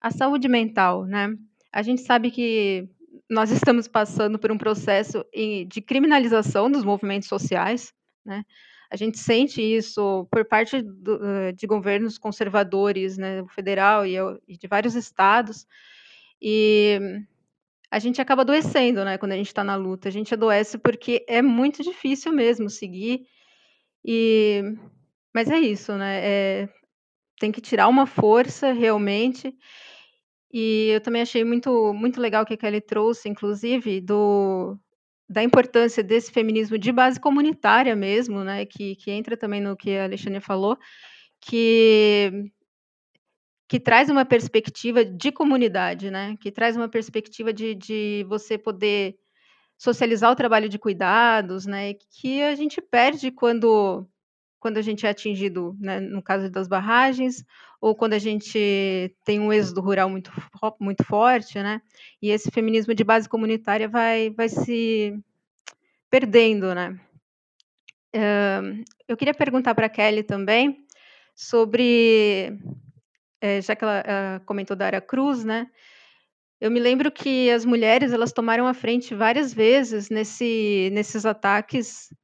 [0.00, 1.34] a saúde mental, né?
[1.70, 2.88] A gente sabe que
[3.28, 5.24] nós estamos passando por um processo
[5.68, 7.92] de criminalização dos movimentos sociais,
[8.24, 8.44] né?
[8.92, 14.16] A gente sente isso por parte do, eh, de governos conservadores, né, o federal e,
[14.46, 15.66] e de vários estados,
[16.40, 17.00] e
[17.90, 20.08] a gente acaba adoecendo, né, quando a gente está na luta.
[20.08, 23.26] A gente adoece porque é muito difícil mesmo seguir.
[24.04, 24.62] E
[25.34, 26.20] mas é isso, né?
[26.22, 26.68] É,
[27.40, 29.54] tem que tirar uma força realmente.
[30.52, 34.78] E eu também achei muito muito legal que a Kelly trouxe, inclusive, do
[35.32, 39.96] da importância desse feminismo de base comunitária mesmo, né, que, que entra também no que
[39.96, 40.78] a Alexandre falou,
[41.40, 42.50] que
[43.66, 49.16] que traz uma perspectiva de comunidade, né, que traz uma perspectiva de, de você poder
[49.78, 54.06] socializar o trabalho de cuidados, né, que a gente perde quando
[54.60, 57.44] quando a gente é atingido, né, no caso das barragens,
[57.82, 60.30] ou quando a gente tem um êxodo rural muito,
[60.78, 61.82] muito forte, né?
[62.22, 65.18] E esse feminismo de base comunitária vai, vai se
[66.08, 66.96] perdendo, né?
[69.08, 70.86] Eu queria perguntar para a Kelly também
[71.34, 72.56] sobre,
[73.40, 75.68] é, já que ela comentou da Ara Cruz, né?
[76.60, 82.14] Eu me lembro que as mulheres elas tomaram a frente várias vezes nesse, nesses ataques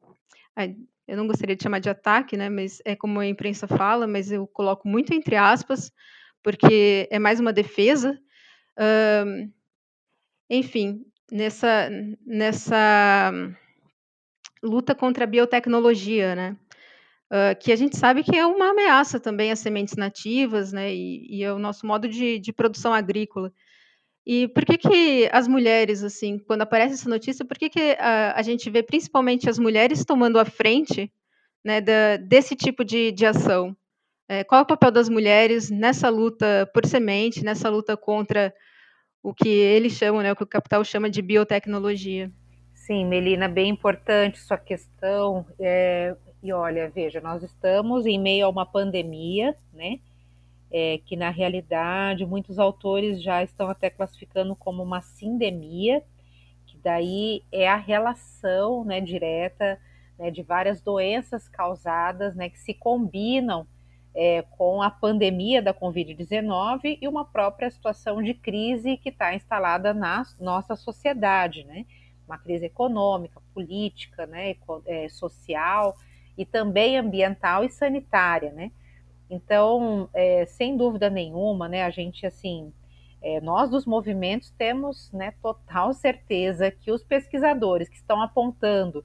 [1.09, 4.31] eu não gostaria de chamar de ataque, né, mas é como a imprensa fala, mas
[4.31, 5.91] eu coloco muito entre aspas,
[6.43, 8.21] porque é mais uma defesa.
[9.27, 9.51] Um,
[10.51, 11.89] enfim, nessa,
[12.27, 13.33] nessa
[14.63, 16.57] luta contra a biotecnologia, né,
[17.33, 21.39] uh, que a gente sabe que é uma ameaça também às sementes nativas, né, e,
[21.39, 23.51] e ao nosso modo de, de produção agrícola.
[24.29, 28.39] E por que que as mulheres, assim, quando aparece essa notícia, por que que a,
[28.39, 31.11] a gente vê principalmente as mulheres tomando a frente,
[31.65, 33.75] né, da, desse tipo de, de ação?
[34.29, 38.53] É, qual é o papel das mulheres nessa luta por semente, nessa luta contra
[39.23, 42.31] o que eles chamam, né, o que o capital chama de biotecnologia?
[42.75, 45.47] Sim, Melina, bem importante sua questão.
[45.59, 50.01] É, e olha, veja, nós estamos em meio a uma pandemia, né?
[50.71, 56.03] É, que na realidade muitos autores já estão até classificando como uma sindemia,
[56.67, 59.81] que daí é a relação né, direta
[60.19, 63.67] né, de várias doenças causadas né, que se combinam
[64.15, 69.95] é, com a pandemia da Covid-19 e uma própria situação de crise que está instalada
[69.95, 71.87] na nossa sociedade, né?
[72.27, 74.57] Uma crise econômica, política, né,
[74.87, 75.97] é, social
[76.37, 78.73] e também ambiental e sanitária, né?
[79.31, 82.73] Então, é, sem dúvida nenhuma, né, a gente assim,
[83.21, 89.05] é, nós dos movimentos temos né, total certeza que os pesquisadores que estão apontando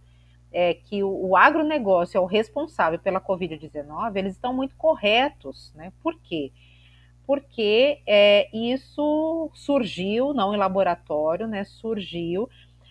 [0.53, 5.91] é, que o, o agronegócio é o responsável pela Covid-19, eles estão muito corretos, né?
[6.01, 6.51] Por quê?
[7.25, 11.63] Porque é, isso surgiu, não em laboratório, né?
[11.63, 12.47] Surgiu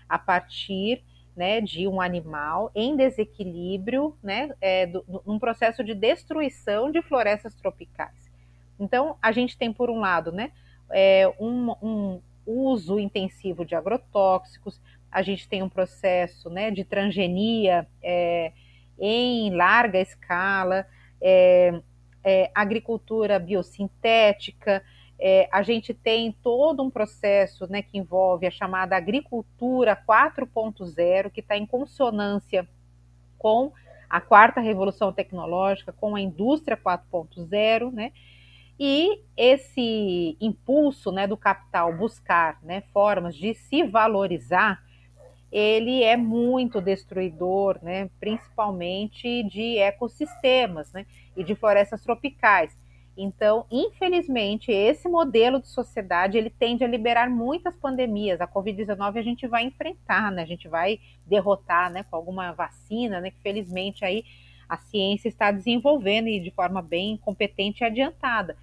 [0.09, 1.05] a partir
[1.37, 7.55] né, de um animal em desequilíbrio, né, é, do, num processo de destruição de florestas
[7.55, 8.31] tropicais.
[8.79, 10.53] Então, a gente tem, por um lado, né,
[10.91, 14.81] é, um, um uso intensivo de agrotóxicos,
[15.11, 18.53] a gente tem um processo né, de transgenia é,
[18.99, 20.87] em larga escala,
[21.21, 21.81] é,
[22.25, 24.83] é, agricultura biosintética,
[25.25, 31.39] é, a gente tem todo um processo né, que envolve a chamada agricultura 4.0, que
[31.39, 32.69] está em consonância
[33.39, 33.73] com
[34.11, 38.11] a quarta revolução tecnológica, com a indústria 4.0, né?
[38.81, 44.83] E esse impulso né, do capital buscar né, formas de se valorizar,
[45.53, 51.07] ele é muito destruidor, né, principalmente de ecossistemas né,
[51.37, 52.77] e de florestas tropicais.
[53.17, 58.41] Então, infelizmente, esse modelo de sociedade ele tende a liberar muitas pandemias.
[58.41, 60.43] A Covid-19 a gente vai enfrentar, né?
[60.43, 62.05] A gente vai derrotar, né?
[62.05, 63.31] Com alguma vacina, né?
[63.31, 64.25] Que felizmente aí
[64.67, 68.57] a ciência está desenvolvendo e de forma bem competente e adiantada.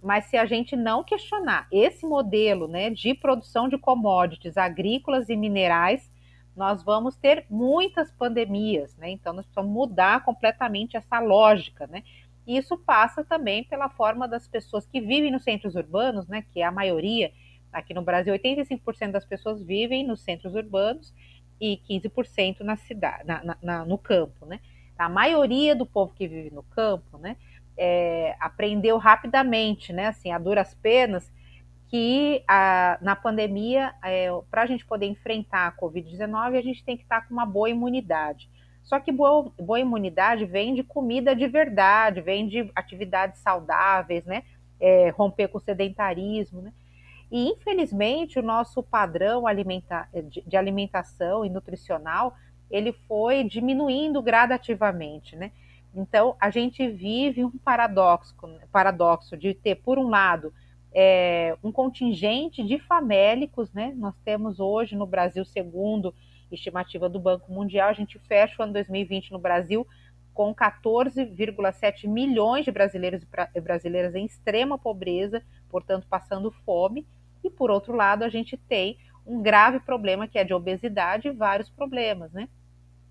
[0.00, 2.90] Mas se a gente não questionar esse modelo, né?
[2.90, 6.08] De produção de commodities agrícolas e minerais,
[6.56, 9.10] nós vamos ter muitas pandemias, né?
[9.10, 12.04] Então nós precisamos mudar completamente essa lógica, né?
[12.46, 16.60] E isso passa também pela forma das pessoas que vivem nos centros urbanos, né, que
[16.60, 17.32] é a maioria,
[17.72, 21.14] aqui no Brasil, 85% das pessoas vivem nos centros urbanos
[21.60, 24.60] e 15% na cidade, na, na, no campo, né?
[24.98, 27.36] A maioria do povo que vive no campo, né,
[27.76, 31.32] é, aprendeu rapidamente, né, assim, a duras penas,
[31.88, 36.96] que a, na pandemia, é, para a gente poder enfrentar a Covid-19, a gente tem
[36.96, 38.48] que estar com uma boa imunidade.
[38.90, 44.42] Só que boa, boa imunidade vem de comida de verdade, vem de atividades saudáveis, né?
[44.80, 46.72] É, romper com o sedentarismo, né?
[47.30, 52.34] E infelizmente o nosso padrão alimenta de, de alimentação e nutricional
[52.68, 55.52] ele foi diminuindo gradativamente, né?
[55.94, 58.34] Então a gente vive um paradoxo,
[58.72, 60.52] paradoxo de ter por um lado
[60.92, 63.94] é, um contingente de famélicos, né?
[63.96, 66.12] Nós temos hoje no Brasil segundo
[66.54, 69.86] estimativa do Banco Mundial, a gente fecha o ano 2020 no Brasil
[70.32, 73.22] com 14,7 milhões de brasileiros
[73.54, 77.06] e brasileiras em extrema pobreza, portanto passando fome,
[77.42, 78.96] e por outro lado a gente tem
[79.26, 82.48] um grave problema que é de obesidade e vários problemas, né?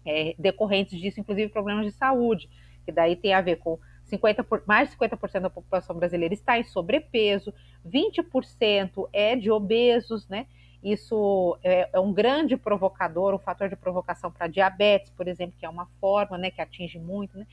[0.05, 2.49] É, decorrentes disso, inclusive problemas de saúde,
[2.85, 6.57] que daí tem a ver com 50 por, mais de 50% da população brasileira está
[6.57, 7.53] em sobrepeso,
[7.85, 10.47] 20% é de obesos, né?
[10.83, 15.65] Isso é, é, um grande provocador, um fator de provocação para diabetes, por exemplo, que
[15.65, 17.37] é uma forma né, que atinge muito.
[17.37, 17.45] Né?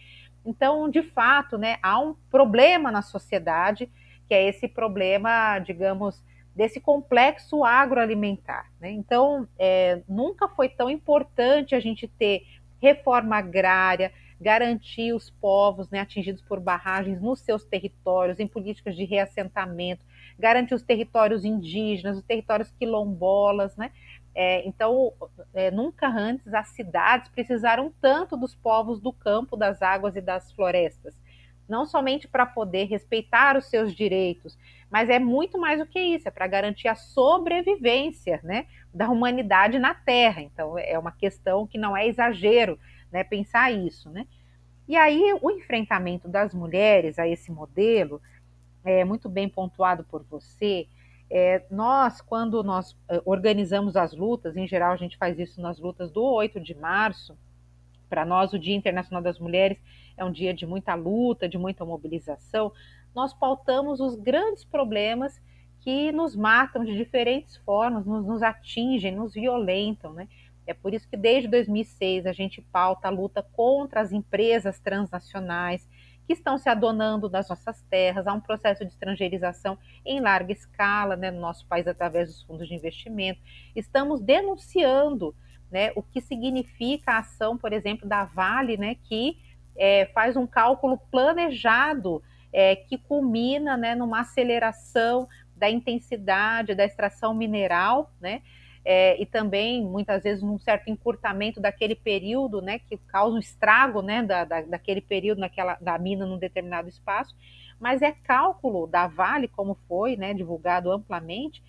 [0.44, 3.90] Então, de fato, né, há um problema na sociedade,
[4.28, 6.22] que é esse problema, digamos,
[6.54, 8.70] desse complexo agroalimentar.
[8.80, 8.90] Né?
[8.90, 12.46] Então, é, nunca foi tão importante a gente ter
[12.80, 19.04] reforma agrária, garantir os povos né, atingidos por barragens nos seus territórios, em políticas de
[19.04, 20.04] reassentamento,
[20.38, 23.90] garantir os territórios indígenas, os territórios quilombolas, né?
[24.34, 25.14] É, então,
[25.54, 30.52] é, nunca antes as cidades precisaram tanto dos povos do campo, das águas e das
[30.52, 31.16] florestas.
[31.66, 34.56] Não somente para poder respeitar os seus direitos,
[34.90, 39.78] mas é muito mais do que isso, é para garantir a sobrevivência né, da humanidade
[39.78, 40.42] na Terra.
[40.42, 42.78] Então, é uma questão que não é exagero
[43.10, 44.10] né, pensar isso.
[44.10, 44.26] Né?
[44.86, 48.20] E aí, o enfrentamento das mulheres a esse modelo
[48.86, 50.86] é, muito bem pontuado por você.
[51.28, 55.78] É, nós, quando nós é, organizamos as lutas, em geral a gente faz isso nas
[55.80, 57.36] lutas do 8 de março,
[58.08, 59.76] para nós o Dia Internacional das Mulheres
[60.16, 62.72] é um dia de muita luta, de muita mobilização,
[63.12, 65.42] nós pautamos os grandes problemas
[65.80, 70.28] que nos matam de diferentes formas, nos, nos atingem, nos violentam, né?
[70.66, 75.88] É por isso que desde 2006 a gente pauta a luta contra as empresas transnacionais
[76.26, 78.26] que estão se adonando das nossas terras.
[78.26, 82.66] Há um processo de estrangeirização em larga escala né, no nosso país através dos fundos
[82.66, 83.40] de investimento.
[83.74, 85.34] Estamos denunciando
[85.70, 89.38] né, o que significa a ação, por exemplo, da Vale, né, que
[89.76, 92.22] é, faz um cálculo planejado
[92.52, 98.42] é, que culmina né, numa aceleração da intensidade da extração mineral, né?
[98.88, 104.00] É, e também muitas vezes num certo encurtamento daquele período, né, que causa um estrago,
[104.00, 107.34] né, da, da, daquele período naquela da mina num determinado espaço,
[107.80, 111.60] mas é cálculo da Vale, como foi, né, divulgado amplamente,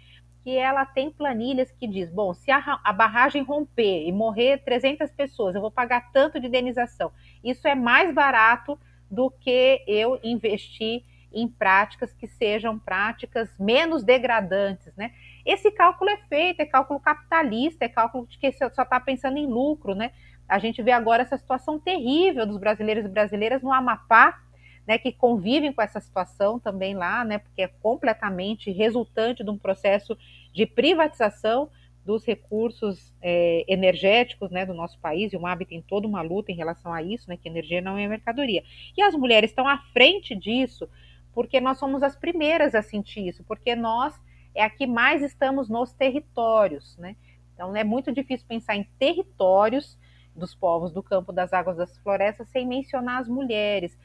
[0.43, 5.09] que ela tem planilhas que diz, bom, se a, a barragem romper e morrer 300
[5.09, 7.11] pessoas, eu vou pagar tanto de indenização.
[7.43, 11.03] Isso é mais barato do que eu investir
[11.33, 15.11] em práticas que sejam práticas menos degradantes, né?
[15.47, 19.47] Esse cálculo é feito, é cálculo capitalista, é cálculo de que só está pensando em
[19.47, 20.11] lucro, né?
[20.45, 24.41] A gente vê agora essa situação terrível dos brasileiros e brasileiras no Amapá,
[24.85, 29.57] né, que convivem com essa situação também lá, né, porque é completamente resultante de um
[29.57, 30.17] processo
[30.53, 31.69] de privatização
[32.05, 36.53] dos recursos é, energéticos né, do nosso país, e o MAB tem toda uma luta
[36.53, 38.63] em relação a isso, né, que energia não é mercadoria.
[38.95, 40.89] E as mulheres estão à frente disso,
[41.33, 44.17] porque nós somos as primeiras a sentir isso, porque nós
[44.57, 47.15] é a que mais estamos nos territórios, né?
[47.53, 49.97] Então é muito difícil pensar em territórios
[50.35, 53.97] dos povos do campo, das águas, das florestas, sem mencionar as mulheres.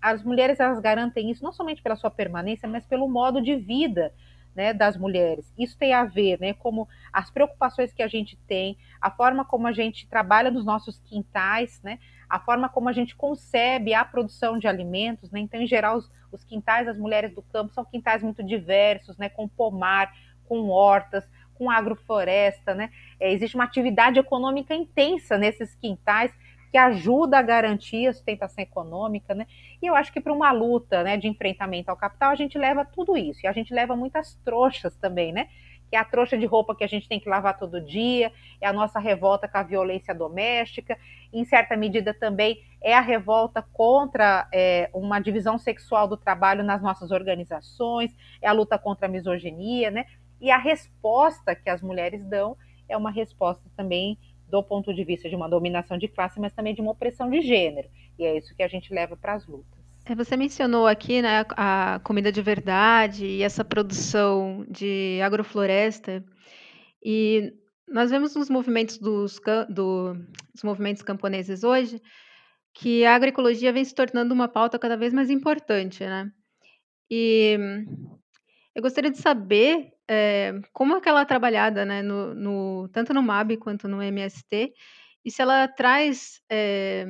[0.00, 4.12] As mulheres elas garantem isso não somente pela sua permanência, mas pelo modo de vida
[4.54, 5.52] né, das mulheres.
[5.56, 9.66] Isso tem a ver, né, como as preocupações que a gente tem, a forma como
[9.66, 11.98] a gente trabalha nos nossos quintais, né,
[12.32, 15.38] a forma como a gente concebe a produção de alimentos, né?
[15.38, 19.28] Então, em geral, os, os quintais das mulheres do campo são quintais muito diversos, né?
[19.28, 20.10] Com pomar,
[20.48, 22.88] com hortas, com agrofloresta, né?
[23.20, 26.32] É, existe uma atividade econômica intensa nesses quintais
[26.70, 29.46] que ajuda a garantir a sustentação econômica, né?
[29.82, 32.82] E eu acho que para uma luta, né, de enfrentamento ao capital, a gente leva
[32.82, 33.40] tudo isso.
[33.44, 35.48] E a gente leva muitas trouxas também, né?
[35.96, 38.72] É a trouxa de roupa que a gente tem que lavar todo dia, é a
[38.72, 40.98] nossa revolta com a violência doméstica,
[41.32, 46.82] em certa medida também é a revolta contra é, uma divisão sexual do trabalho nas
[46.82, 50.06] nossas organizações, é a luta contra a misoginia, né?
[50.40, 52.56] E a resposta que as mulheres dão
[52.88, 54.18] é uma resposta também
[54.48, 57.40] do ponto de vista de uma dominação de classe, mas também de uma opressão de
[57.40, 57.88] gênero.
[58.18, 59.81] E é isso que a gente leva para as lutas.
[60.04, 66.24] É, você mencionou aqui né, a comida de verdade e essa produção de agrofloresta.
[67.04, 67.52] E
[67.86, 70.14] nós vemos nos movimentos dos, do,
[70.52, 72.00] dos movimentos camponeses hoje
[72.74, 76.30] que a agroecologia vem se tornando uma pauta cada vez mais importante, né?
[77.10, 77.58] E
[78.74, 83.12] eu gostaria de saber é, como é que ela é trabalhada, né, no, no, tanto
[83.12, 84.72] no MAB quanto no MST,
[85.24, 87.06] e se ela traz é,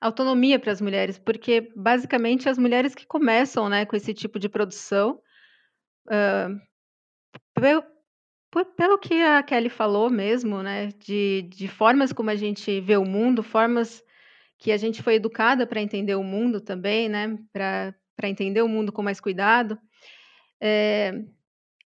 [0.00, 4.48] autonomia para as mulheres, porque basicamente as mulheres que começam, né, com esse tipo de
[4.48, 5.20] produção,
[6.08, 6.60] uh,
[7.54, 13.04] pelo, que a Kelly falou mesmo, né, de, de formas como a gente vê o
[13.04, 14.04] mundo, formas
[14.58, 17.94] que a gente foi educada para entender o mundo também, né, para
[18.24, 19.78] entender o mundo com mais cuidado.
[20.60, 21.12] É,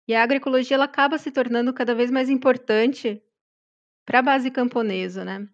[0.07, 3.21] e a agroecologia ela acaba se tornando cada vez mais importante
[4.05, 5.47] para a base camponesa, né?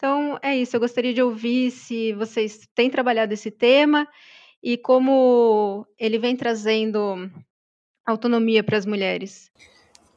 [0.00, 0.74] Então, é isso.
[0.74, 4.08] Eu gostaria de ouvir se vocês têm trabalhado esse tema
[4.62, 7.30] e como ele vem trazendo
[8.06, 9.50] autonomia para as mulheres.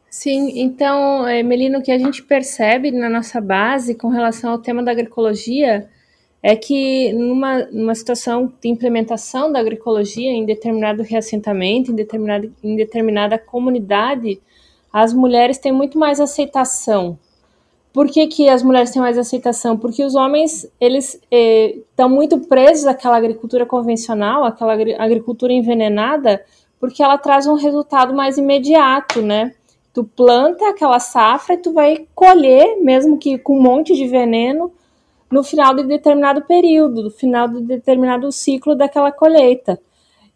[0.10, 4.60] Sim, então, é, Melino, o que a gente percebe na nossa base com relação ao
[4.60, 5.90] tema da agroecologia
[6.42, 12.78] é que numa, numa situação de implementação da agroecologia em determinado reassentamento, em determinada, em
[12.78, 14.42] determinada comunidade,
[14.94, 17.20] as mulheres têm muito mais aceitação
[17.94, 19.78] por que, que as mulheres têm mais aceitação?
[19.78, 26.44] Porque os homens, eles estão eh, muito presos àquela agricultura convencional, àquela agricultura envenenada,
[26.80, 29.54] porque ela traz um resultado mais imediato, né?
[29.94, 34.72] Tu planta aquela safra e tu vai colher, mesmo que com um monte de veneno,
[35.32, 39.80] no final de determinado período, no final de determinado ciclo daquela colheita.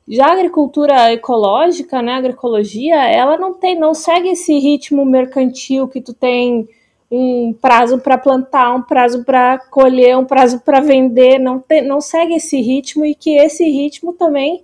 [0.07, 5.87] Já a agricultura ecológica, né, a agroecologia, ela não tem, não segue esse ritmo mercantil
[5.87, 6.69] que tu tem
[7.09, 12.01] um prazo para plantar, um prazo para colher, um prazo para vender, não, te, não
[12.01, 14.63] segue esse ritmo e que esse ritmo também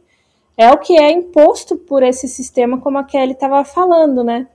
[0.58, 4.48] é o que é imposto por esse sistema, como a Kelly estava falando, né?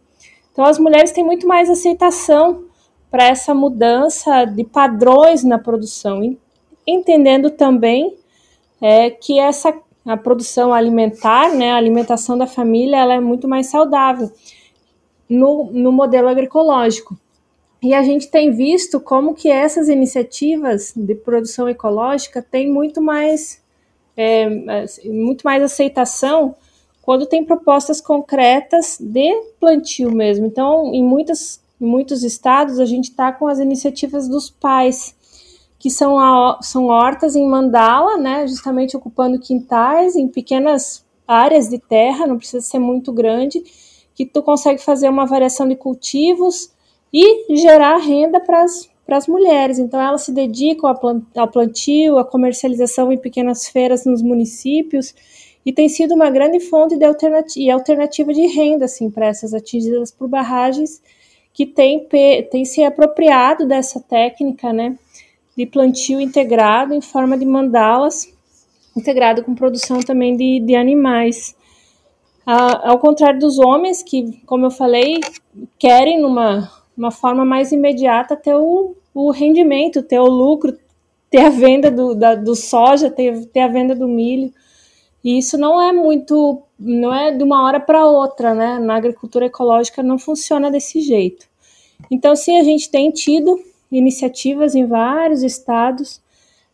[0.53, 2.65] Então as mulheres têm muito mais aceitação
[3.11, 6.37] para essa mudança de padrões na produção,
[6.87, 8.17] entendendo também
[8.81, 9.75] é, que essa
[10.07, 14.33] a produção alimentar, né, a alimentação da família, ela é muito mais saudável
[15.29, 17.15] no, no modelo agroecológico
[17.81, 23.63] E a gente tem visto como que essas iniciativas de produção ecológica têm muito mais,
[24.17, 24.49] é,
[25.05, 26.57] muito mais aceitação
[27.03, 30.45] quando tem propostas concretas de plantio mesmo.
[30.45, 35.15] Então, em, muitas, em muitos estados, a gente está com as iniciativas dos pais,
[35.79, 41.79] que são, a, são hortas em mandala, né, justamente ocupando quintais em pequenas áreas de
[41.79, 43.63] terra, não precisa ser muito grande,
[44.15, 46.73] que tu consegue fazer uma variação de cultivos
[47.13, 49.79] e gerar renda para as mulheres.
[49.79, 50.95] Então, elas se dedicam
[51.37, 55.15] ao plantio, à comercialização em pequenas feiras nos municípios
[55.65, 59.53] e tem sido uma grande fonte de alternativa, e alternativa de renda assim, para essas
[59.53, 61.03] atingidas por barragens
[61.53, 62.07] que tem,
[62.51, 64.97] tem se apropriado dessa técnica né,
[65.57, 68.33] de plantio integrado em forma de mandalas,
[68.97, 71.57] integrado com produção também de, de animais.
[72.47, 75.21] Ah, ao contrário dos homens, que, como eu falei,
[75.79, 80.77] querem numa uma forma mais imediata ter o, o rendimento, ter o lucro,
[81.31, 84.53] ter a venda do, da, do soja, ter, ter a venda do milho.
[85.23, 88.79] E isso não é muito, não é de uma hora para outra, né?
[88.81, 91.47] Na agricultura ecológica não funciona desse jeito.
[92.11, 96.21] Então, sim, a gente tem tido iniciativas em vários estados,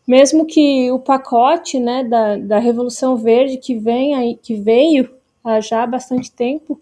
[0.07, 5.09] mesmo que o pacote, né, da, da Revolução Verde que vem aí, que veio
[5.43, 6.81] há já bastante tempo,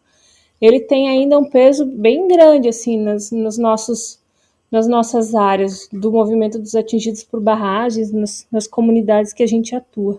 [0.62, 4.22] ele tem ainda um peso bem grande assim nas, nos nossos
[4.70, 9.76] nas nossas áreas do movimento dos atingidos por barragens, nas, nas comunidades que a gente
[9.76, 10.18] atua.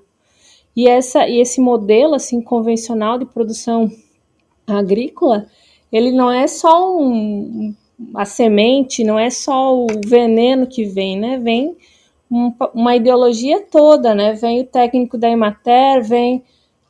[0.75, 3.91] E, essa, e esse modelo assim convencional de produção
[4.67, 5.47] agrícola,
[5.91, 7.73] ele não é só um,
[8.13, 11.39] a semente, não é só o veneno que vem, né?
[11.39, 11.75] Vem
[12.29, 14.33] um, uma ideologia toda, né?
[14.33, 16.43] Vem o técnico da Emater, vem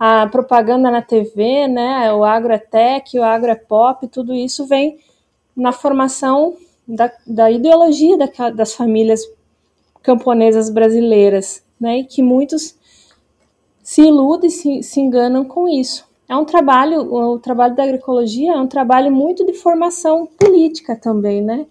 [0.06, 2.12] a propaganda na TV, né?
[2.12, 5.00] O agrotech, o agropop, tudo isso vem
[5.56, 9.22] na formação da, da ideologia da, das famílias
[10.02, 12.00] camponesas brasileiras, né?
[12.00, 12.78] E que muitos
[13.82, 16.06] se iludem, se, se enganam com isso.
[16.28, 21.42] É um trabalho, o trabalho da agroecologia é um trabalho muito de formação política também,
[21.42, 21.66] né?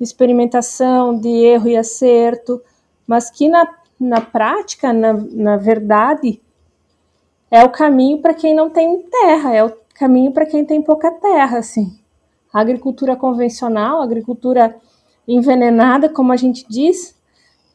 [0.00, 2.62] Experimentação, de erro e acerto,
[3.04, 3.66] mas que na,
[3.98, 6.40] na prática, na, na verdade,
[7.54, 11.12] é o caminho para quem não tem terra, é o caminho para quem tem pouca
[11.12, 11.96] terra, assim.
[12.52, 14.74] A agricultura convencional, a agricultura
[15.26, 17.16] envenenada, como a gente diz,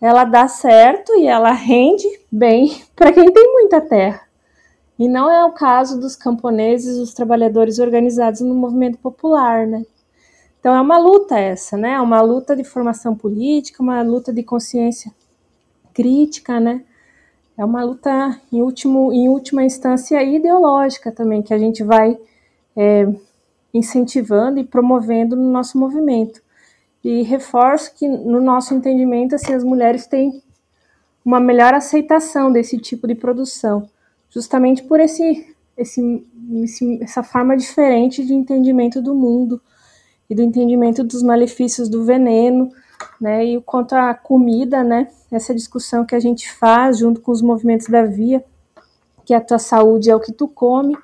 [0.01, 4.23] ela dá certo e ela rende bem para quem tem muita terra.
[4.99, 9.85] E não é o caso dos camponeses, dos trabalhadores organizados no movimento popular, né?
[10.59, 11.93] Então é uma luta essa, né?
[11.93, 15.09] É uma luta de formação política, uma luta de consciência
[15.93, 16.83] crítica, né?
[17.59, 22.17] É uma luta em, último, em última instância ideológica também, que a gente vai
[22.73, 23.05] é,
[23.73, 26.41] incentivando e promovendo no nosso movimento.
[27.03, 30.41] E reforço que, no nosso entendimento, assim, as mulheres têm
[31.23, 33.89] uma melhor aceitação desse tipo de produção,
[34.29, 36.25] justamente por esse, esse,
[36.63, 39.61] esse, essa forma diferente de entendimento do mundo
[40.29, 42.71] e do entendimento dos malefícios do veneno,
[43.19, 47.41] né, e quanto à comida, né, essa discussão que a gente faz junto com os
[47.41, 48.43] movimentos da Via,
[49.25, 50.97] que a tua saúde é o que tu come,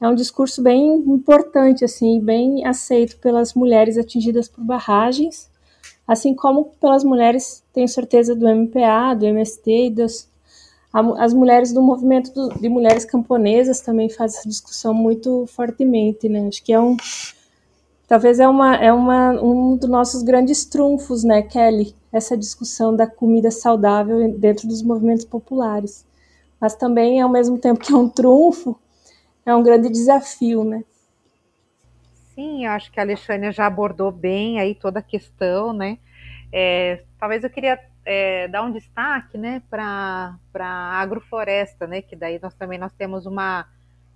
[0.00, 5.50] é um discurso bem importante, assim, bem aceito pelas mulheres atingidas por barragens,
[6.06, 10.28] assim como pelas mulheres, tenho certeza, do MPA, do MST e das
[11.18, 16.48] as mulheres do movimento de mulheres camponesas também fazem essa discussão muito fortemente, né?
[16.48, 16.96] Acho que é um
[18.08, 21.94] talvez é uma é uma um dos nossos grandes trunfos, né, Kelly?
[22.10, 26.06] Essa discussão da comida saudável dentro dos movimentos populares.
[26.58, 28.80] Mas também ao mesmo tempo que é um trunfo,
[29.46, 30.82] é um grande desafio, né?
[32.34, 35.98] Sim, acho que a Alexandra já abordou bem aí toda a questão, né?
[36.52, 42.00] É, talvez eu queria é, dar um destaque, né, para a agrofloresta, né?
[42.00, 43.66] Que daí nós também nós temos uma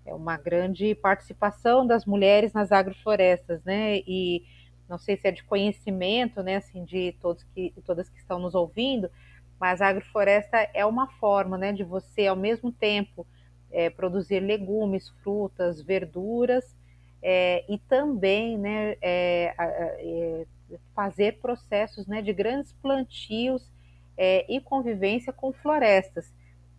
[0.05, 3.99] é uma grande participação das mulheres nas agroflorestas, né?
[4.07, 4.45] E
[4.89, 8.55] não sei se é de conhecimento, né, assim, de todos que todas que estão nos
[8.55, 9.11] ouvindo,
[9.59, 13.27] mas a agrofloresta é uma forma, né, de você ao mesmo tempo
[13.71, 16.77] é, produzir legumes, frutas, verduras
[17.23, 20.47] é, e também né, é, é
[20.95, 23.71] fazer processos né, de grandes plantios
[24.17, 26.33] é, e convivência com florestas.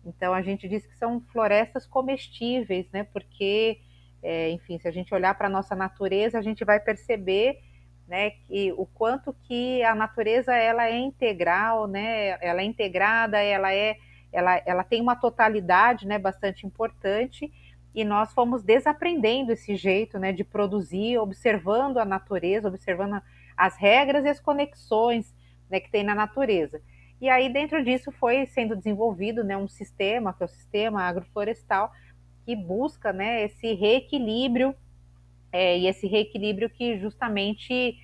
[0.04, 3.80] Então a gente diz que são florestas comestíveis, né, porque,
[4.22, 7.58] é, enfim, se a gente olhar para a nossa natureza, a gente vai perceber
[8.06, 13.72] né, que o quanto que a natureza ela é integral, né, ela é integrada, ela
[13.72, 13.96] é
[14.34, 17.52] ela, ela tem uma totalidade né, bastante importante
[17.94, 23.22] e nós fomos desaprendendo esse jeito né, de produzir, observando a natureza, observando
[23.56, 25.32] as regras e as conexões
[25.70, 26.82] né, que tem na natureza.
[27.24, 31.90] E aí, dentro disso, foi sendo desenvolvido né, um sistema, que é o sistema agroflorestal,
[32.44, 34.74] que busca né, esse reequilíbrio,
[35.50, 37.96] é, e esse reequilíbrio que justamente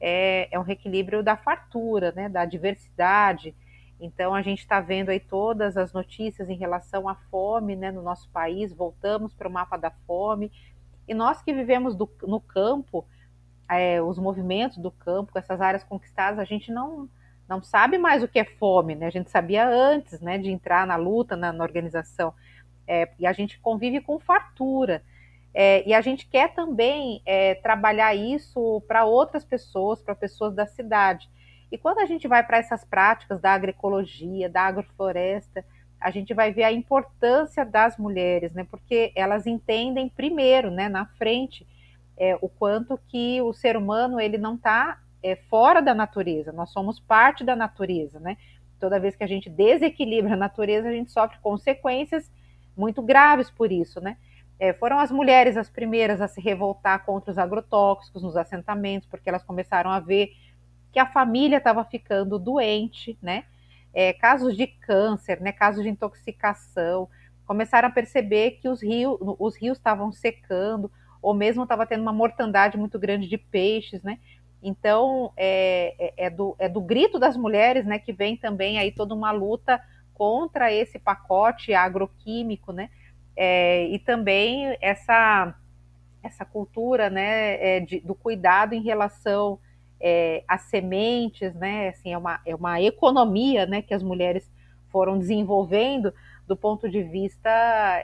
[0.00, 3.54] é, é um reequilíbrio da fartura, né, da diversidade.
[4.00, 8.02] Então, a gente está vendo aí todas as notícias em relação à fome né, no
[8.02, 10.50] nosso país, voltamos para o mapa da fome,
[11.06, 13.06] e nós que vivemos do, no campo,
[13.70, 17.08] é, os movimentos do campo, essas áreas conquistadas, a gente não,
[17.48, 19.06] não sabe mais o que é fome, né?
[19.06, 22.32] A gente sabia antes, né, de entrar na luta, na, na organização.
[22.86, 25.02] É, e a gente convive com fartura.
[25.52, 30.66] É, e a gente quer também é, trabalhar isso para outras pessoas, para pessoas da
[30.66, 31.28] cidade.
[31.70, 35.64] E quando a gente vai para essas práticas da agroecologia, da agrofloresta,
[36.00, 38.66] a gente vai ver a importância das mulheres, né?
[38.70, 41.66] Porque elas entendem primeiro, né, na frente,
[42.16, 46.52] é, o quanto que o ser humano ele não está é, fora da natureza.
[46.52, 48.36] Nós somos parte da natureza, né?
[48.78, 52.30] Toda vez que a gente desequilibra a natureza, a gente sofre consequências
[52.76, 54.16] muito graves por isso, né?
[54.60, 59.28] É, foram as mulheres as primeiras a se revoltar contra os agrotóxicos nos assentamentos, porque
[59.28, 60.30] elas começaram a ver
[60.92, 63.44] que a família estava ficando doente, né?
[63.94, 67.08] é, casos de câncer, né, casos de intoxicação,
[67.46, 70.90] começaram a perceber que os rios os rios estavam secando,
[71.22, 74.18] ou mesmo estava tendo uma mortandade muito grande de peixes, né?
[74.64, 78.90] Então é, é, é, do, é do grito das mulheres, né, que vem também aí
[78.90, 79.78] toda uma luta
[80.14, 82.88] contra esse pacote agroquímico, né?
[83.36, 85.54] É, e também essa
[86.22, 89.58] essa cultura, né, é, de, do cuidado em relação
[90.00, 91.88] é, as sementes, né?
[91.88, 93.82] Assim, é uma, é uma economia, né?
[93.82, 94.50] Que as mulheres
[94.90, 96.14] foram desenvolvendo
[96.46, 97.50] do ponto de vista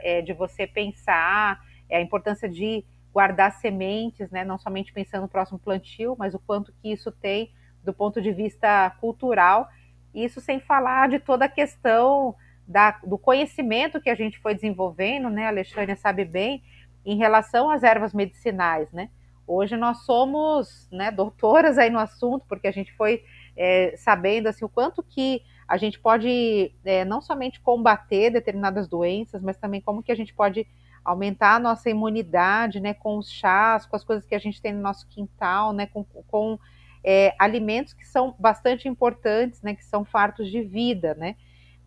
[0.02, 4.44] é, de você pensar é, a importância de guardar sementes, né?
[4.44, 7.52] Não somente pensando no próximo plantio, mas o quanto que isso tem
[7.82, 9.68] do ponto de vista cultural.
[10.14, 12.34] Isso sem falar de toda a questão
[12.66, 15.46] da, do conhecimento que a gente foi desenvolvendo, né?
[15.46, 16.62] A Alexandre sabe bem,
[17.04, 19.10] em relação às ervas medicinais, né?
[19.46, 23.24] Hoje nós somos né, doutoras aí no assunto, porque a gente foi
[23.56, 29.42] é, sabendo assim, o quanto que a gente pode é, não somente combater determinadas doenças,
[29.42, 30.66] mas também como que a gente pode
[31.04, 34.72] aumentar a nossa imunidade, né, com os chás, com as coisas que a gente tem
[34.72, 36.58] no nosso quintal, né, com, com
[37.02, 41.36] é, alimentos que são bastante importantes, né, que são fartos de vida, né,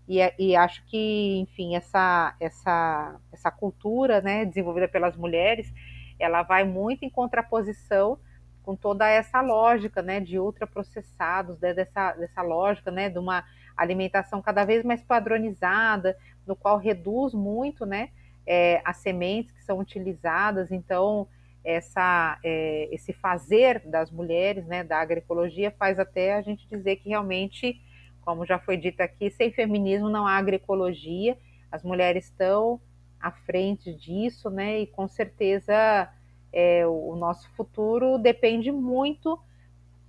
[0.08, 5.74] e, e, acho que, enfim, essa, essa, essa cultura, né, desenvolvida pelas mulheres,
[6.20, 8.20] ela vai muito em contraposição
[8.64, 13.44] com toda essa lógica, né, de ultraprocessados, né, dessa, dessa lógica, né, de uma
[13.78, 18.10] alimentação cada vez mais padronizada, no qual reduz muito, né,
[18.46, 20.72] é, as sementes que são utilizadas.
[20.72, 21.28] Então,
[21.64, 27.10] essa, é, esse fazer das mulheres, né, da agroecologia, faz até a gente dizer que
[27.10, 27.82] realmente,
[28.22, 31.38] como já foi dito aqui, sem feminismo não há agroecologia.
[31.72, 32.80] As mulheres estão
[33.20, 34.82] à frente disso, né?
[34.82, 36.10] E com certeza
[36.52, 39.40] é, o nosso futuro depende muito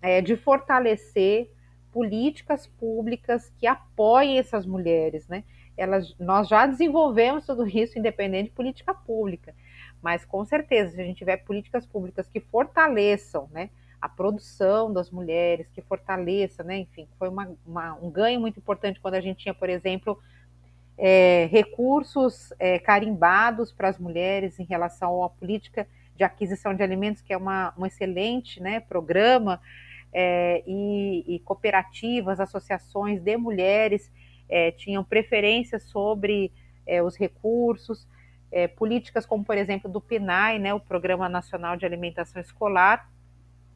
[0.02, 1.50] é, de fortalecer
[1.92, 5.44] políticas públicas que apoiem essas mulheres, né?
[5.76, 9.54] Elas, nós já desenvolvemos tudo isso independente de política pública,
[10.02, 13.70] mas com certeza, se a gente tiver políticas públicas que fortaleçam, né?
[14.04, 16.76] a produção das mulheres, que fortaleça, né?
[16.76, 20.20] Enfim, foi uma, uma, um ganho muito importante quando a gente tinha, por exemplo,
[20.98, 27.22] é, recursos é, carimbados para as mulheres em relação à política de aquisição de alimentos,
[27.22, 29.58] que é uma, um excelente né, programa,
[30.12, 34.12] é, e, e, cooperativas, associações de mulheres
[34.48, 36.52] é, tinham preferência sobre
[36.86, 38.06] é, os recursos,
[38.50, 43.10] é, políticas como, por exemplo, do PNAE, né, o Programa Nacional de Alimentação Escolar,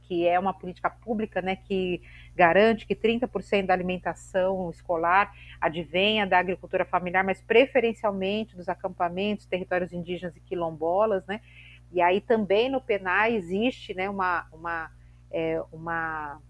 [0.03, 2.01] que é uma política pública né, que
[2.35, 9.93] garante que 30% da alimentação escolar advenha da agricultura familiar, mas preferencialmente dos acampamentos, territórios
[9.93, 11.41] indígenas e quilombolas, né?
[11.91, 14.91] E aí também no PENAI existe né, uma, uma,
[15.31, 16.41] é, uma,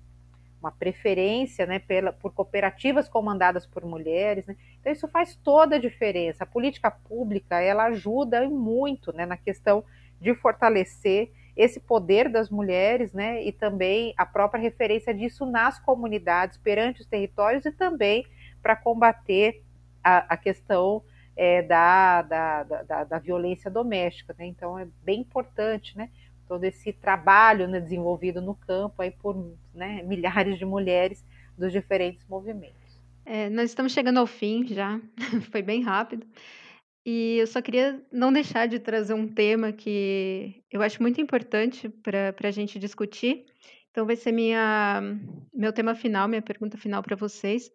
[0.60, 4.46] uma preferência né, pela, por cooperativas comandadas por mulheres.
[4.46, 4.56] Né?
[4.80, 6.44] Então isso faz toda a diferença.
[6.44, 9.84] A política pública ela ajuda muito né, na questão
[10.20, 16.56] de fortalecer esse poder das mulheres, né, e também a própria referência disso nas comunidades,
[16.56, 18.24] perante os territórios e também
[18.62, 19.64] para combater
[20.02, 21.02] a, a questão
[21.36, 24.46] é, da, da, da, da, violência doméstica, né?
[24.46, 26.10] Então é bem importante, né?
[26.48, 31.24] Todo esse trabalho né, desenvolvido no campo aí por né, milhares de mulheres
[31.56, 32.98] dos diferentes movimentos.
[33.24, 34.98] É, nós estamos chegando ao fim já,
[35.52, 36.26] foi bem rápido.
[37.04, 41.88] E eu só queria não deixar de trazer um tema que eu acho muito importante
[41.88, 43.46] para a gente discutir,
[43.90, 45.02] Então vai ser minha
[45.54, 47.70] meu tema final, minha pergunta final para vocês,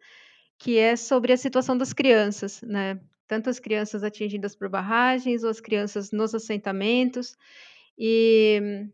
[0.60, 3.00] que é sobre a situação das crianças, né?
[3.28, 7.36] Tanto as crianças atingidas por barragens ou as crianças nos assentamentos
[7.98, 8.88] e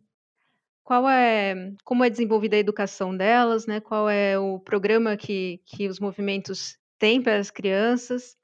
[0.84, 3.80] qual é como é desenvolvida a educação delas, né?
[3.80, 8.36] Qual é o programa que que os movimentos têm para as crianças?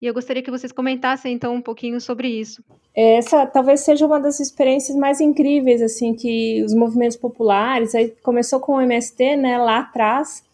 [0.00, 2.62] E eu gostaria que vocês comentassem então um pouquinho sobre isso.
[2.94, 8.60] Essa talvez seja uma das experiências mais incríveis assim que os movimentos populares, aí começou
[8.60, 10.44] com o MST, né, lá atrás,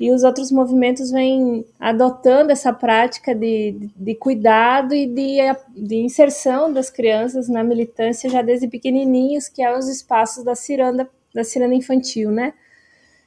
[0.00, 5.38] e os outros movimentos vêm adotando essa prática de, de cuidado e de,
[5.76, 11.06] de inserção das crianças na militância já desde pequenininhos, que é os espaços da ciranda,
[11.34, 12.54] da ciranda infantil, né?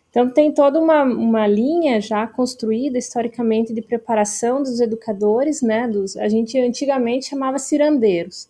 [0.10, 5.88] Então, tem toda uma, uma linha já construída historicamente de preparação dos educadores, né?
[5.88, 8.50] Dos, a gente antigamente chamava cirandeiros.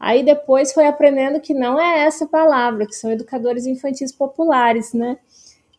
[0.00, 5.16] Aí depois foi aprendendo que não é essa palavra, que são educadores infantis populares, né?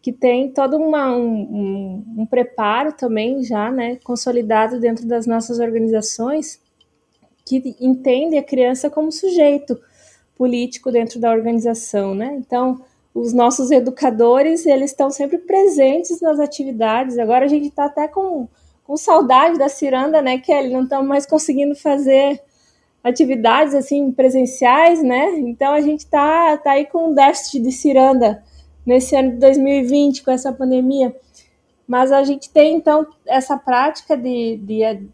[0.03, 3.97] Que tem todo uma, um, um, um preparo também já, né?
[4.03, 6.61] Consolidado dentro das nossas organizações,
[7.45, 9.79] que entende a criança como sujeito
[10.35, 12.35] político dentro da organização, né?
[12.37, 12.81] Então,
[13.13, 17.17] os nossos educadores, eles estão sempre presentes nas atividades.
[17.17, 18.47] Agora a gente está até com,
[18.83, 20.73] com saudade da ciranda, né, Kelly?
[20.73, 22.41] Não estamos mais conseguindo fazer
[23.03, 25.37] atividades assim presenciais, né?
[25.39, 28.43] Então a gente está tá aí com um déficit de ciranda
[28.85, 31.15] nesse ano de 2020 com essa pandemia.
[31.87, 35.07] Mas a gente tem então essa prática de, de,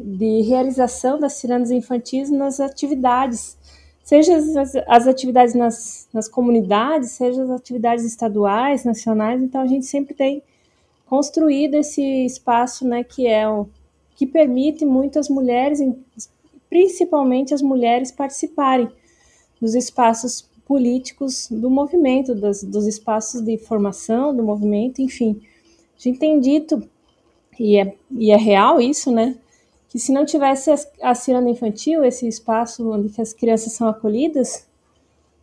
[0.00, 3.56] de realização das cirandas infantis nas atividades
[4.02, 9.86] seja as, as atividades nas, nas comunidades, seja as atividades estaduais, nacionais, então a gente
[9.86, 10.42] sempre tem
[11.06, 13.68] construído esse espaço, né, que é o
[14.16, 15.80] que permite muitas mulheres,
[16.68, 18.90] principalmente as mulheres, participarem
[19.60, 25.40] dos espaços políticos do movimento, das, dos espaços de formação do movimento, enfim.
[25.96, 26.82] A gente tem dito,
[27.58, 29.36] e é, e é real isso, né,
[29.88, 30.70] que se não tivesse
[31.02, 34.66] a ciranda infantil, esse espaço onde as crianças são acolhidas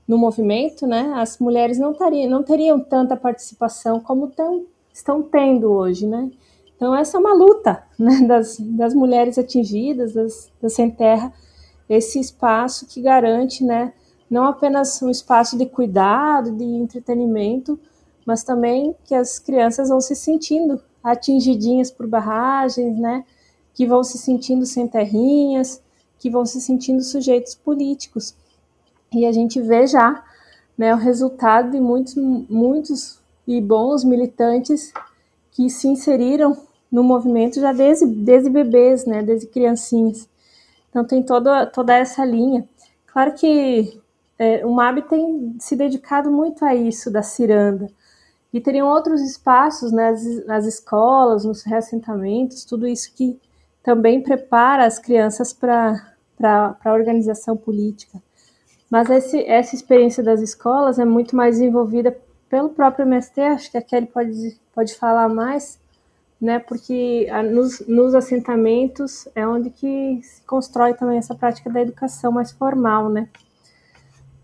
[0.08, 5.72] no movimento, né, as mulheres não, tariam, não teriam tanta participação como tão, estão tendo
[5.72, 6.32] hoje, né.
[6.76, 11.32] Então essa é uma luta né, das, das mulheres atingidas, das, das sem terra,
[11.88, 13.94] esse espaço que garante, né,
[14.30, 17.80] não apenas um espaço de cuidado, de entretenimento,
[18.26, 23.26] mas também que as crianças vão se sentindo atingidinhas por barragens, né,
[23.74, 25.82] que vão se sentindo sem terrinhas,
[26.20, 28.36] que vão se sentindo sujeitos políticos.
[29.12, 30.24] E a gente vê já
[30.78, 34.94] né, o resultado de muitos, muitos e bons militantes
[35.52, 36.56] que se inseriram
[36.92, 40.30] no movimento já desde, desde bebês, né, desde criancinhas.
[40.90, 42.68] Então tem toda, toda essa linha.
[43.08, 44.00] Claro que
[44.40, 47.92] é, o MAB tem se dedicado muito a isso da ciranda.
[48.54, 53.38] E teriam outros espaços né, nas, nas escolas, nos reassentamentos, tudo isso que
[53.84, 56.02] também prepara as crianças para
[56.42, 58.22] a organização política.
[58.90, 62.18] Mas esse, essa experiência das escolas é muito mais desenvolvida
[62.50, 65.80] pelo próprio MST, acho que a Kelly pode, pode falar mais,
[66.42, 72.32] né, porque nos, nos assentamentos é onde que se constrói também essa prática da educação
[72.32, 73.30] mais formal, né.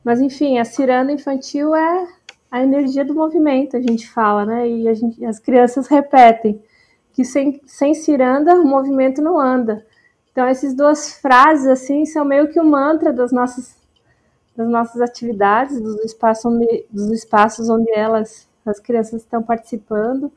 [0.05, 2.07] Mas, enfim, a ciranda infantil é
[2.51, 6.61] a energia do movimento, a gente fala, né, e gente, as crianças repetem
[7.11, 9.85] que sem, sem ciranda o movimento não anda.
[10.31, 13.75] Então essas duas frases assim são meio que o mantra das nossas
[14.55, 20.31] das nossas atividades, dos espaços onde, dos espaços onde elas as crianças estão participando,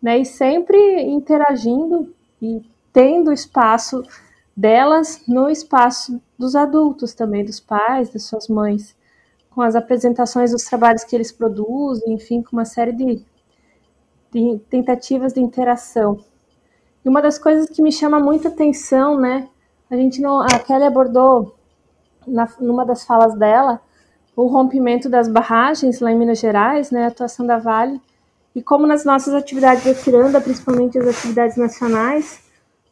[0.00, 0.18] né?
[0.18, 4.02] E sempre interagindo e tendo espaço
[4.56, 8.94] delas no espaço dos adultos também, dos pais, das suas mães,
[9.60, 13.22] com as apresentações dos trabalhos que eles produzem, enfim, com uma série de
[14.32, 16.18] de tentativas de interação.
[17.04, 19.48] E uma das coisas que me chama muita atenção, né?
[19.90, 21.58] A gente não, a Kelly abordou
[22.26, 23.82] na, numa das falas dela
[24.34, 27.04] o rompimento das barragens lá em Minas Gerais, né?
[27.04, 28.00] A atuação da Vale
[28.54, 32.42] e como nas nossas atividades de Ciranda, principalmente as atividades nacionais,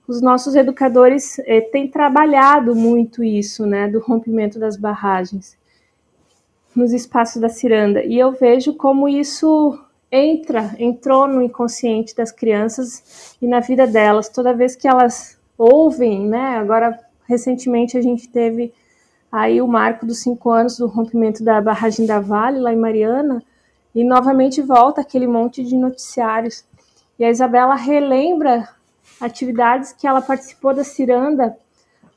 [0.06, 3.88] os nossos educadores eh, têm trabalhado muito isso, né?
[3.88, 5.56] Do rompimento das barragens
[6.78, 8.04] nos espaços da ciranda.
[8.04, 9.76] E eu vejo como isso
[10.10, 14.28] entra, entrou no inconsciente das crianças e na vida delas.
[14.28, 16.56] Toda vez que elas ouvem, né?
[16.56, 18.72] Agora, recentemente a gente teve
[19.30, 23.42] aí o marco dos cinco anos do rompimento da barragem da Vale, lá em Mariana,
[23.92, 26.64] e novamente volta aquele monte de noticiários.
[27.18, 28.68] E a Isabela relembra
[29.20, 31.58] atividades que ela participou da Ciranda,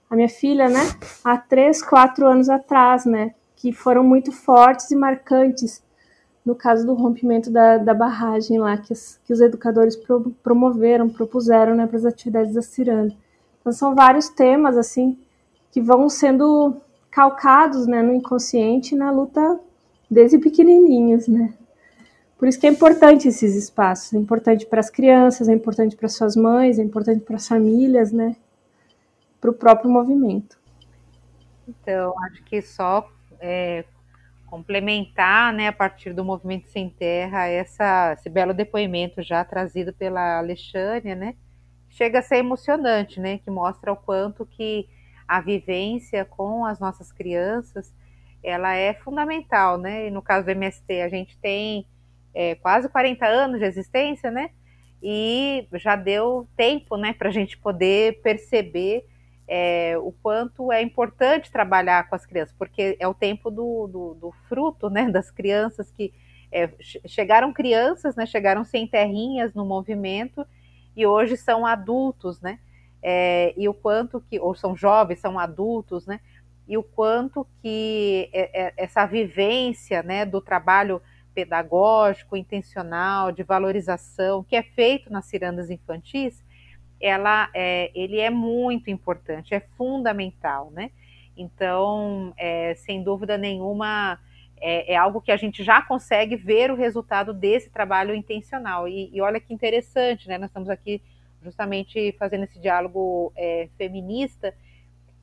[0.08, 0.82] a minha filha, né?
[1.24, 3.34] Há três, quatro anos atrás, né?
[3.62, 5.84] Que foram muito fortes e marcantes
[6.46, 8.94] no caso do rompimento da, da barragem lá, que,
[9.26, 13.16] que os educadores pro, promoveram, propuseram né, para as atividades da Ciranda.
[13.60, 15.18] Então, são vários temas, assim,
[15.72, 16.78] que vão sendo
[17.12, 19.60] calcados né, no inconsciente na luta
[20.10, 21.54] desde pequenininhos, né?
[22.38, 26.10] Por isso que é importante esses espaços, é importante para as crianças, é importante para
[26.10, 28.36] suas mães, é importante para as famílias, né?
[29.40, 30.58] Para o próprio movimento.
[31.68, 33.08] Então, acho que só
[33.42, 33.84] é,
[34.46, 40.38] complementar, né, a partir do Movimento Sem Terra, essa, esse belo depoimento já trazido pela
[40.38, 41.36] Alexânia, né,
[41.90, 44.88] chega a ser emocionante, né, que mostra o quanto que
[45.28, 47.94] a vivência com as nossas crianças,
[48.44, 51.88] ela é fundamental, né, e no caso do MST, a gente tem
[52.34, 54.50] é, quase 40 anos de existência, né,
[55.02, 59.06] e já deu tempo, né, para a gente poder perceber
[59.54, 64.14] é, o quanto é importante trabalhar com as crianças, porque é o tempo do, do,
[64.14, 66.14] do fruto, né, das crianças que
[66.50, 66.70] é,
[67.06, 70.48] chegaram crianças, né, chegaram sem terrinhas no movimento
[70.96, 72.60] e hoje são adultos, né,
[73.04, 76.22] é, e o quanto que, ou são jovens, são adultos, né,
[76.66, 81.02] e o quanto que é, é, essa vivência, né, do trabalho
[81.36, 86.42] pedagógico, intencional, de valorização, que é feito nas cirandas infantis,
[87.02, 90.92] ela é, ele é muito importante, é fundamental, né?
[91.36, 94.20] Então, é, sem dúvida nenhuma,
[94.60, 98.88] é, é, algo que a gente já consegue ver o resultado desse trabalho intencional.
[98.88, 100.38] E, e olha que interessante, né?
[100.38, 101.02] Nós estamos aqui
[101.42, 104.54] justamente fazendo esse diálogo é, feminista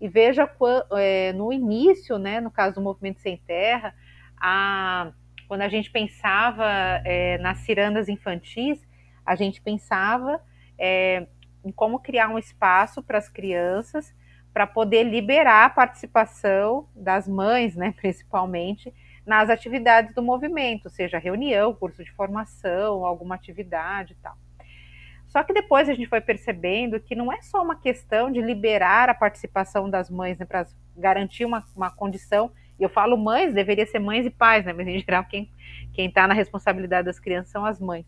[0.00, 0.48] e veja
[0.96, 3.94] é, no início, né, no caso do Movimento Sem Terra,
[4.40, 5.12] a,
[5.46, 6.66] quando a gente pensava
[7.04, 8.80] é, nas cirandas infantis,
[9.24, 10.40] a gente pensava
[10.78, 11.26] é,
[11.64, 14.14] em como criar um espaço para as crianças
[14.52, 18.92] para poder liberar a participação das mães, né, principalmente,
[19.24, 24.36] nas atividades do movimento, seja reunião, curso de formação, alguma atividade e tal.
[25.28, 29.10] Só que depois a gente foi percebendo que não é só uma questão de liberar
[29.10, 32.50] a participação das mães né, para garantir uma, uma condição.
[32.80, 34.72] E eu falo mães, deveria ser mães e pais, né?
[34.72, 35.50] Mas em geral quem
[35.94, 38.06] está na responsabilidade das crianças são as mães.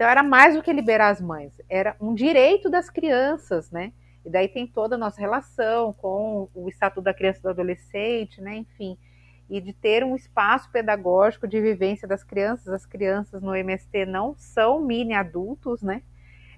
[0.00, 3.92] Então era mais do que liberar as mães, era um direito das crianças, né?
[4.24, 8.40] E daí tem toda a nossa relação com o Estatuto da Criança e do Adolescente,
[8.40, 8.56] né?
[8.56, 8.96] Enfim,
[9.50, 12.68] e de ter um espaço pedagógico de vivência das crianças.
[12.68, 16.00] As crianças no MST não são mini adultos, né?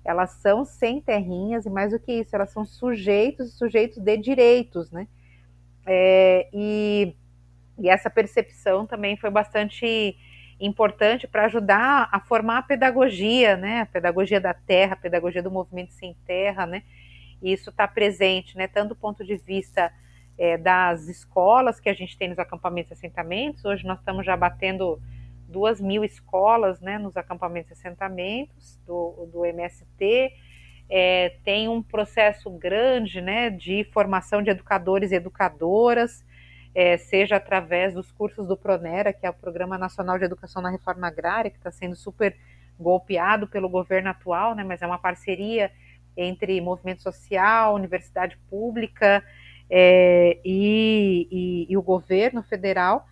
[0.05, 4.93] Elas são sem terrinhas, e mais do que isso, elas são sujeitos sujeitos de direitos,
[4.93, 5.09] né?
[5.85, 7.17] É, e,
[7.77, 10.17] e essa percepção também foi bastante
[10.67, 13.81] importante para ajudar a formar a pedagogia, né?
[13.81, 16.85] A pedagogia da terra, a pedagogia do movimento sem terra, né?
[17.43, 18.69] E isso está presente, né?
[18.69, 19.93] Tanto do ponto de vista
[20.39, 23.65] é, das escolas que a gente tem nos acampamentos e assentamentos.
[23.65, 25.03] Hoje nós estamos já batendo
[25.49, 26.97] duas mil escolas, né?
[26.97, 30.33] Nos acampamentos e assentamentos do, do MST.
[30.89, 33.51] É, tem um processo grande, né?
[33.51, 36.25] De formação de educadores e educadoras
[36.75, 40.71] é, seja através dos cursos do Pronera, que é o Programa Nacional de Educação na
[40.71, 42.37] Reforma Agrária, que está sendo super
[42.79, 45.71] golpeado pelo governo atual, né, mas é uma parceria
[46.17, 49.23] entre movimento social, universidade pública
[49.71, 53.07] é, e, e, e, o governo federal.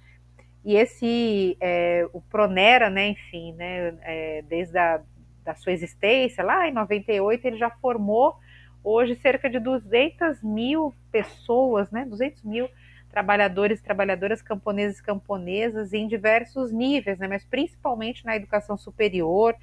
[0.64, 5.00] E esse, é, o Pronera, né, enfim, né, é, desde a
[5.42, 8.36] da sua existência, lá em 98, ele já formou
[8.84, 12.68] hoje cerca de 200 mil pessoas, né, 200 mil
[13.10, 19.54] trabalhadores trabalhadoras camponeses camponesas em diversos níveis, né, mas principalmente na educação superior,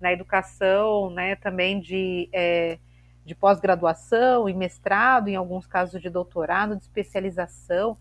[0.00, 2.78] na educação né, também de, é,
[3.24, 7.96] de pós-graduação e mestrado, em alguns casos de doutorado, de especialização.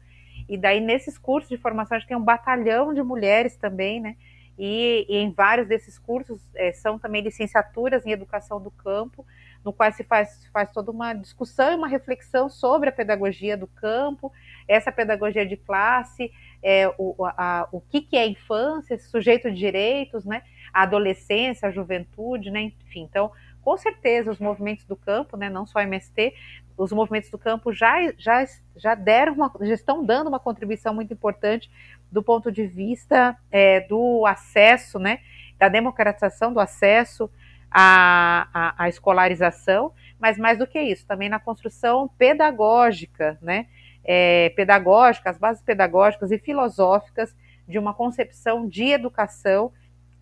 [0.50, 4.16] E daí, nesses cursos de formação, a gente tem um batalhão de mulheres também, né?
[4.58, 9.26] E, e em vários desses cursos é, são também licenciaturas em educação do campo,
[9.64, 13.68] no qual se faz, faz toda uma discussão e uma reflexão sobre a pedagogia do
[13.68, 14.32] campo,
[14.68, 20.26] essa pedagogia de classe, é, o, a, o que, que é infância, sujeito de direitos,
[20.26, 20.44] né,
[20.74, 23.04] a adolescência, a juventude, né, enfim.
[23.04, 26.34] Então, com certeza, os movimentos do campo, né, não só a MST,
[26.78, 28.46] os movimentos do campo já, já,
[28.76, 31.72] já deram uma, já estão dando uma contribuição muito importante
[32.12, 35.20] do ponto de vista é, do acesso, né,
[35.58, 37.30] da democratização do acesso
[37.74, 43.68] à, à, à escolarização, mas mais do que isso, também na construção pedagógica, né,
[44.04, 47.36] é, pedagógica, as bases pedagógicas e filosóficas
[47.68, 49.72] de uma concepção de educação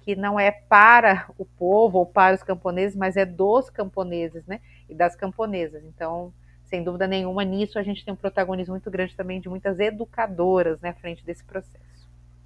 [0.01, 4.61] que não é para o povo ou para os camponeses, mas é dos camponeses, né,
[4.89, 5.83] e das camponesas.
[5.83, 6.33] Então,
[6.63, 10.79] sem dúvida nenhuma, nisso a gente tem um protagonismo muito grande também de muitas educadoras,
[10.79, 11.90] né, frente desse processo.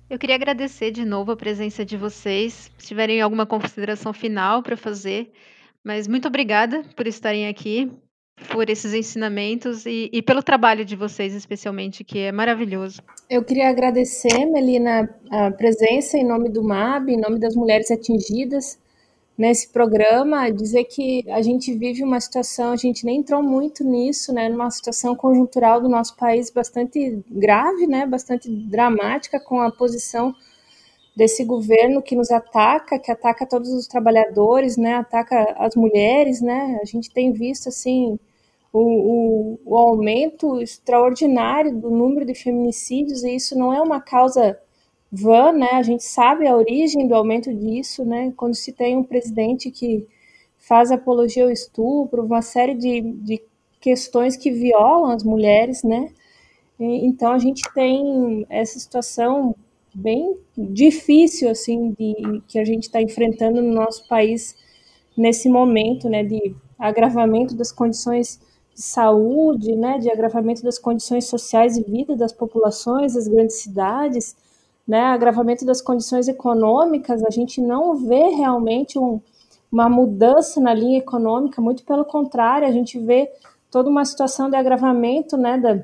[0.08, 2.72] Eu queria agradecer de novo a presença de vocês.
[2.78, 5.32] Se tiverem alguma consideração final para fazer,
[5.84, 7.92] mas muito obrigada por estarem aqui,
[8.52, 13.02] por esses ensinamentos e, e, pelo trabalho de vocês, especialmente, que é maravilhoso.
[13.30, 18.78] Eu queria agradecer, Melina, a presença em nome do MAB, em nome das mulheres atingidas
[19.38, 24.34] nesse programa, dizer que a gente vive uma situação, a gente nem entrou muito nisso,
[24.34, 30.34] né, numa situação conjuntural do nosso país bastante grave, né, bastante dramática com a posição
[31.16, 36.80] desse governo que nos ataca, que ataca todos os trabalhadores, né, ataca as mulheres, né,
[36.82, 38.18] a gente tem visto, assim,
[38.72, 44.58] o, o, o aumento extraordinário do número de feminicídios, e isso não é uma causa
[45.12, 45.70] vã, né?
[45.74, 48.34] A gente sabe a origem do aumento disso, né?
[48.36, 50.08] Quando se tem um presidente que
[50.58, 53.42] faz apologia ao estupro, uma série de, de
[53.80, 56.10] questões que violam as mulheres, né?
[56.80, 59.56] Então a gente tem essa situação
[59.94, 64.56] bem difícil assim de que a gente está enfrentando no nosso país
[65.18, 66.24] nesse momento, né?
[66.24, 68.40] De agravamento das condições
[68.74, 70.00] de saúde, né?
[70.00, 74.36] De agravamento das condições sociais e vida das populações das grandes cidades
[74.88, 79.20] né, agravamento das condições econômicas, a gente não vê realmente um,
[79.72, 83.32] uma mudança na linha econômica, muito pelo contrário, a gente vê
[83.72, 85.84] toda uma situação de agravamento né, da,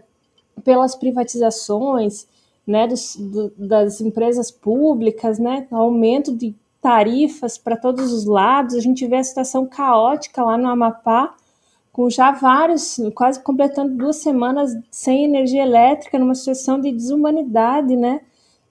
[0.64, 2.28] pelas privatizações,
[2.66, 8.80] né, dos, do, das empresas públicas, né, aumento de tarifas para todos os lados, a
[8.80, 11.36] gente vê a situação caótica lá no Amapá,
[11.92, 18.22] com já vários, quase completando duas semanas sem energia elétrica, numa situação de desumanidade, né,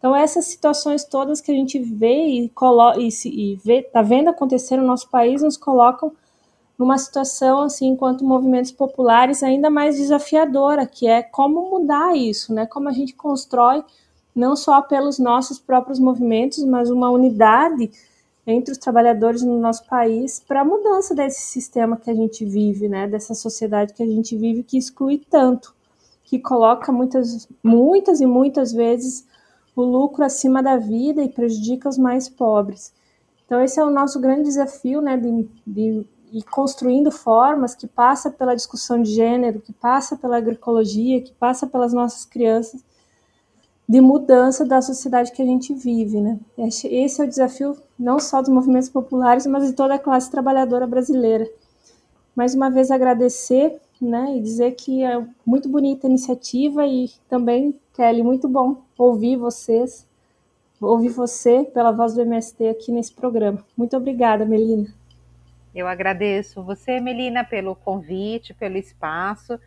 [0.00, 4.30] então, essas situações todas que a gente vê e, colo e, e vê, tá vendo
[4.30, 6.10] acontecer no nosso país nos colocam
[6.78, 12.64] numa situação, assim, enquanto movimentos populares, ainda mais desafiadora, que é como mudar isso, né?
[12.64, 13.84] Como a gente constrói,
[14.34, 17.90] não só pelos nossos próprios movimentos, mas uma unidade
[18.46, 22.88] entre os trabalhadores no nosso país para a mudança desse sistema que a gente vive,
[22.88, 23.06] né?
[23.06, 25.74] Dessa sociedade que a gente vive que exclui tanto,
[26.24, 29.28] que coloca muitas, muitas e muitas vezes
[29.80, 32.92] o lucro acima da vida e prejudica os mais pobres.
[33.44, 38.30] Então, esse é o nosso grande desafio, né, de, de ir construindo formas que passa
[38.30, 42.84] pela discussão de gênero, que passa pela agroecologia, que passa pelas nossas crianças,
[43.88, 46.38] de mudança da sociedade que a gente vive, né?
[46.56, 50.86] Esse é o desafio não só dos movimentos populares, mas de toda a classe trabalhadora
[50.86, 51.50] brasileira.
[52.36, 57.78] Mais uma vez agradecer, né, e dizer que é muito bonita a iniciativa e também
[57.92, 60.06] Kelly, muito bom ouvir vocês,
[60.78, 63.64] ouvir você pela voz do MST aqui nesse programa.
[63.74, 64.92] Muito obrigada, Melina.
[65.74, 69.58] Eu agradeço você, Melina, pelo convite, pelo espaço.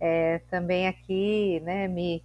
[0.00, 2.24] É, também aqui, né, me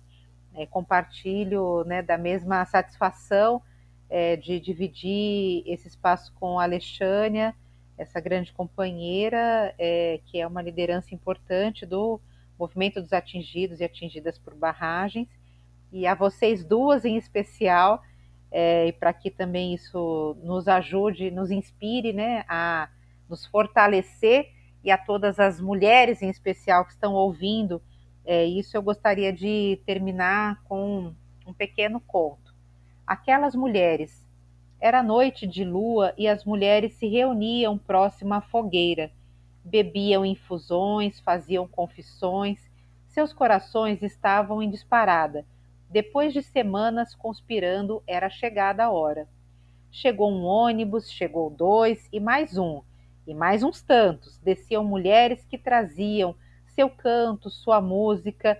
[0.55, 3.61] é, compartilho né, da mesma satisfação
[4.09, 7.53] é, de dividir esse espaço com a Alexânia,
[7.95, 12.19] essa grande companheira, é, que é uma liderança importante do
[12.57, 15.27] movimento dos atingidos e atingidas por barragens
[15.91, 18.01] e a vocês duas em especial,
[18.51, 22.89] é, e para que também isso nos ajude, nos inspire né, a
[23.29, 24.51] nos fortalecer
[24.83, 27.81] e a todas as mulheres em especial que estão ouvindo
[28.25, 31.13] é, isso, eu gostaria de terminar com
[31.45, 32.53] um pequeno conto.
[33.05, 34.27] Aquelas mulheres.
[34.79, 39.11] Era noite de lua e as mulheres se reuniam próximo à fogueira.
[39.63, 42.59] Bebiam infusões, faziam confissões.
[43.07, 45.45] Seus corações estavam em disparada
[45.89, 49.27] depois de semanas conspirando, era chegada a hora.
[49.89, 52.81] Chegou um ônibus, chegou dois e mais um,
[53.26, 54.38] e mais uns tantos.
[54.39, 56.35] Desciam mulheres que traziam
[56.68, 58.59] seu canto, sua música,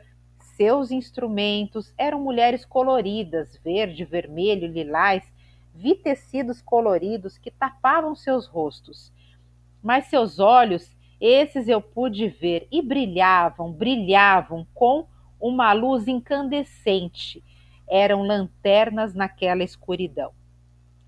[0.56, 1.94] seus instrumentos.
[1.98, 5.24] Eram mulheres coloridas, verde, vermelho, lilás,
[5.76, 9.14] vi tecidos coloridos que tapavam seus rostos.
[9.84, 15.08] Mas seus olhos, esses eu pude ver, e brilhavam, brilhavam com
[15.40, 17.44] uma luz incandescente.
[17.90, 20.32] Eram lanternas naquela escuridão.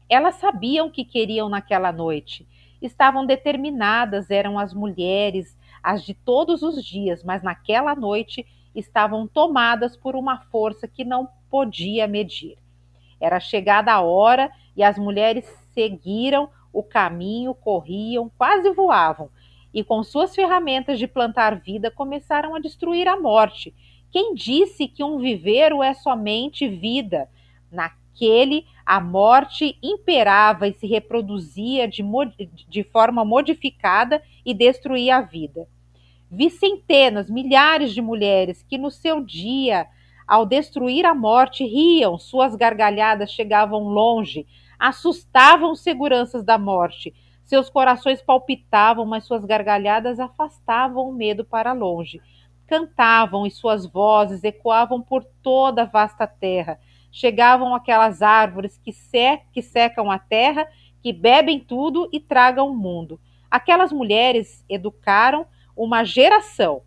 [0.09, 2.47] Elas sabiam o que queriam naquela noite.
[2.81, 9.97] Estavam determinadas, eram as mulheres, as de todos os dias, mas naquela noite estavam tomadas
[9.97, 12.57] por uma força que não podia medir.
[13.19, 19.29] Era chegada a hora e as mulheres seguiram o caminho, corriam, quase voavam,
[19.73, 23.73] e com suas ferramentas de plantar vida começaram a destruir a morte
[24.11, 27.29] quem disse que um viveiro é somente vida?
[27.71, 32.03] Naquele, a morte imperava e se reproduzia de,
[32.67, 35.67] de forma modificada e destruía a vida.
[36.31, 39.87] Vi centenas, milhares de mulheres que no seu dia
[40.29, 44.45] ao destruir a morte, riam, suas gargalhadas chegavam longe,
[44.77, 47.15] assustavam seguranças da morte.
[47.43, 52.21] Seus corações palpitavam, mas suas gargalhadas afastavam o medo para longe.
[52.69, 56.79] Cantavam e suas vozes ecoavam por toda a vasta terra.
[57.11, 60.67] Chegavam aquelas árvores que, sec que secam a terra,
[61.01, 63.19] que bebem tudo e tragam o mundo.
[63.49, 66.83] Aquelas mulheres educaram uma geração,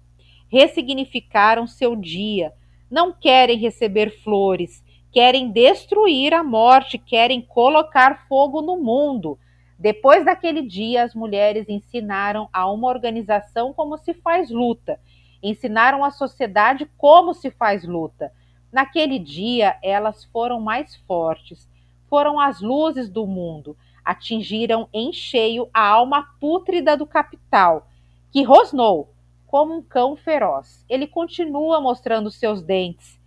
[0.49, 2.53] ressignificaram seu dia,
[2.89, 9.37] não querem receber flores, querem destruir a morte, querem colocar fogo no mundo.
[9.77, 15.01] Depois daquele dia, as mulheres ensinaram a uma organização como se faz luta,
[15.43, 18.33] ensinaram à sociedade como se faz luta.
[18.71, 21.69] Naquele dia, elas foram mais fortes,
[22.09, 27.89] foram as luzes do mundo, atingiram em cheio a alma pútrida do capital,
[28.31, 29.13] que rosnou
[29.47, 30.85] como um cão feroz.
[30.89, 33.21] Ele continua mostrando seus dentes,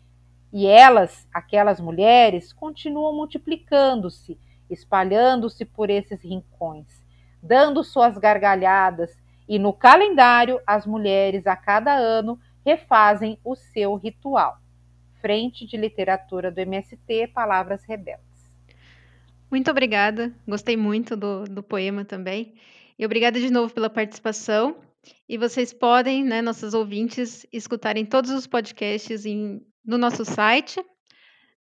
[0.52, 4.40] e elas, aquelas mulheres, continuam multiplicando-se,
[4.70, 6.88] espalhando-se por esses rincões,
[7.44, 9.16] dando suas gargalhadas,
[9.48, 14.58] e no calendário as mulheres a cada ano refazem o seu ritual.
[15.22, 18.24] Frente de Literatura do MST, Palavras Rebeldes.
[19.50, 22.56] Muito obrigada, gostei muito do, do poema também.
[22.98, 24.78] E obrigada de novo pela participação.
[25.30, 30.84] E vocês podem, né, nossos ouvintes, escutarem todos os podcasts em no nosso site,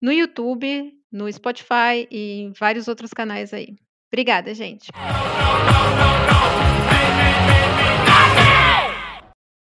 [0.01, 3.75] no YouTube, no Spotify e em vários outros canais aí.
[4.11, 4.89] Obrigada, gente.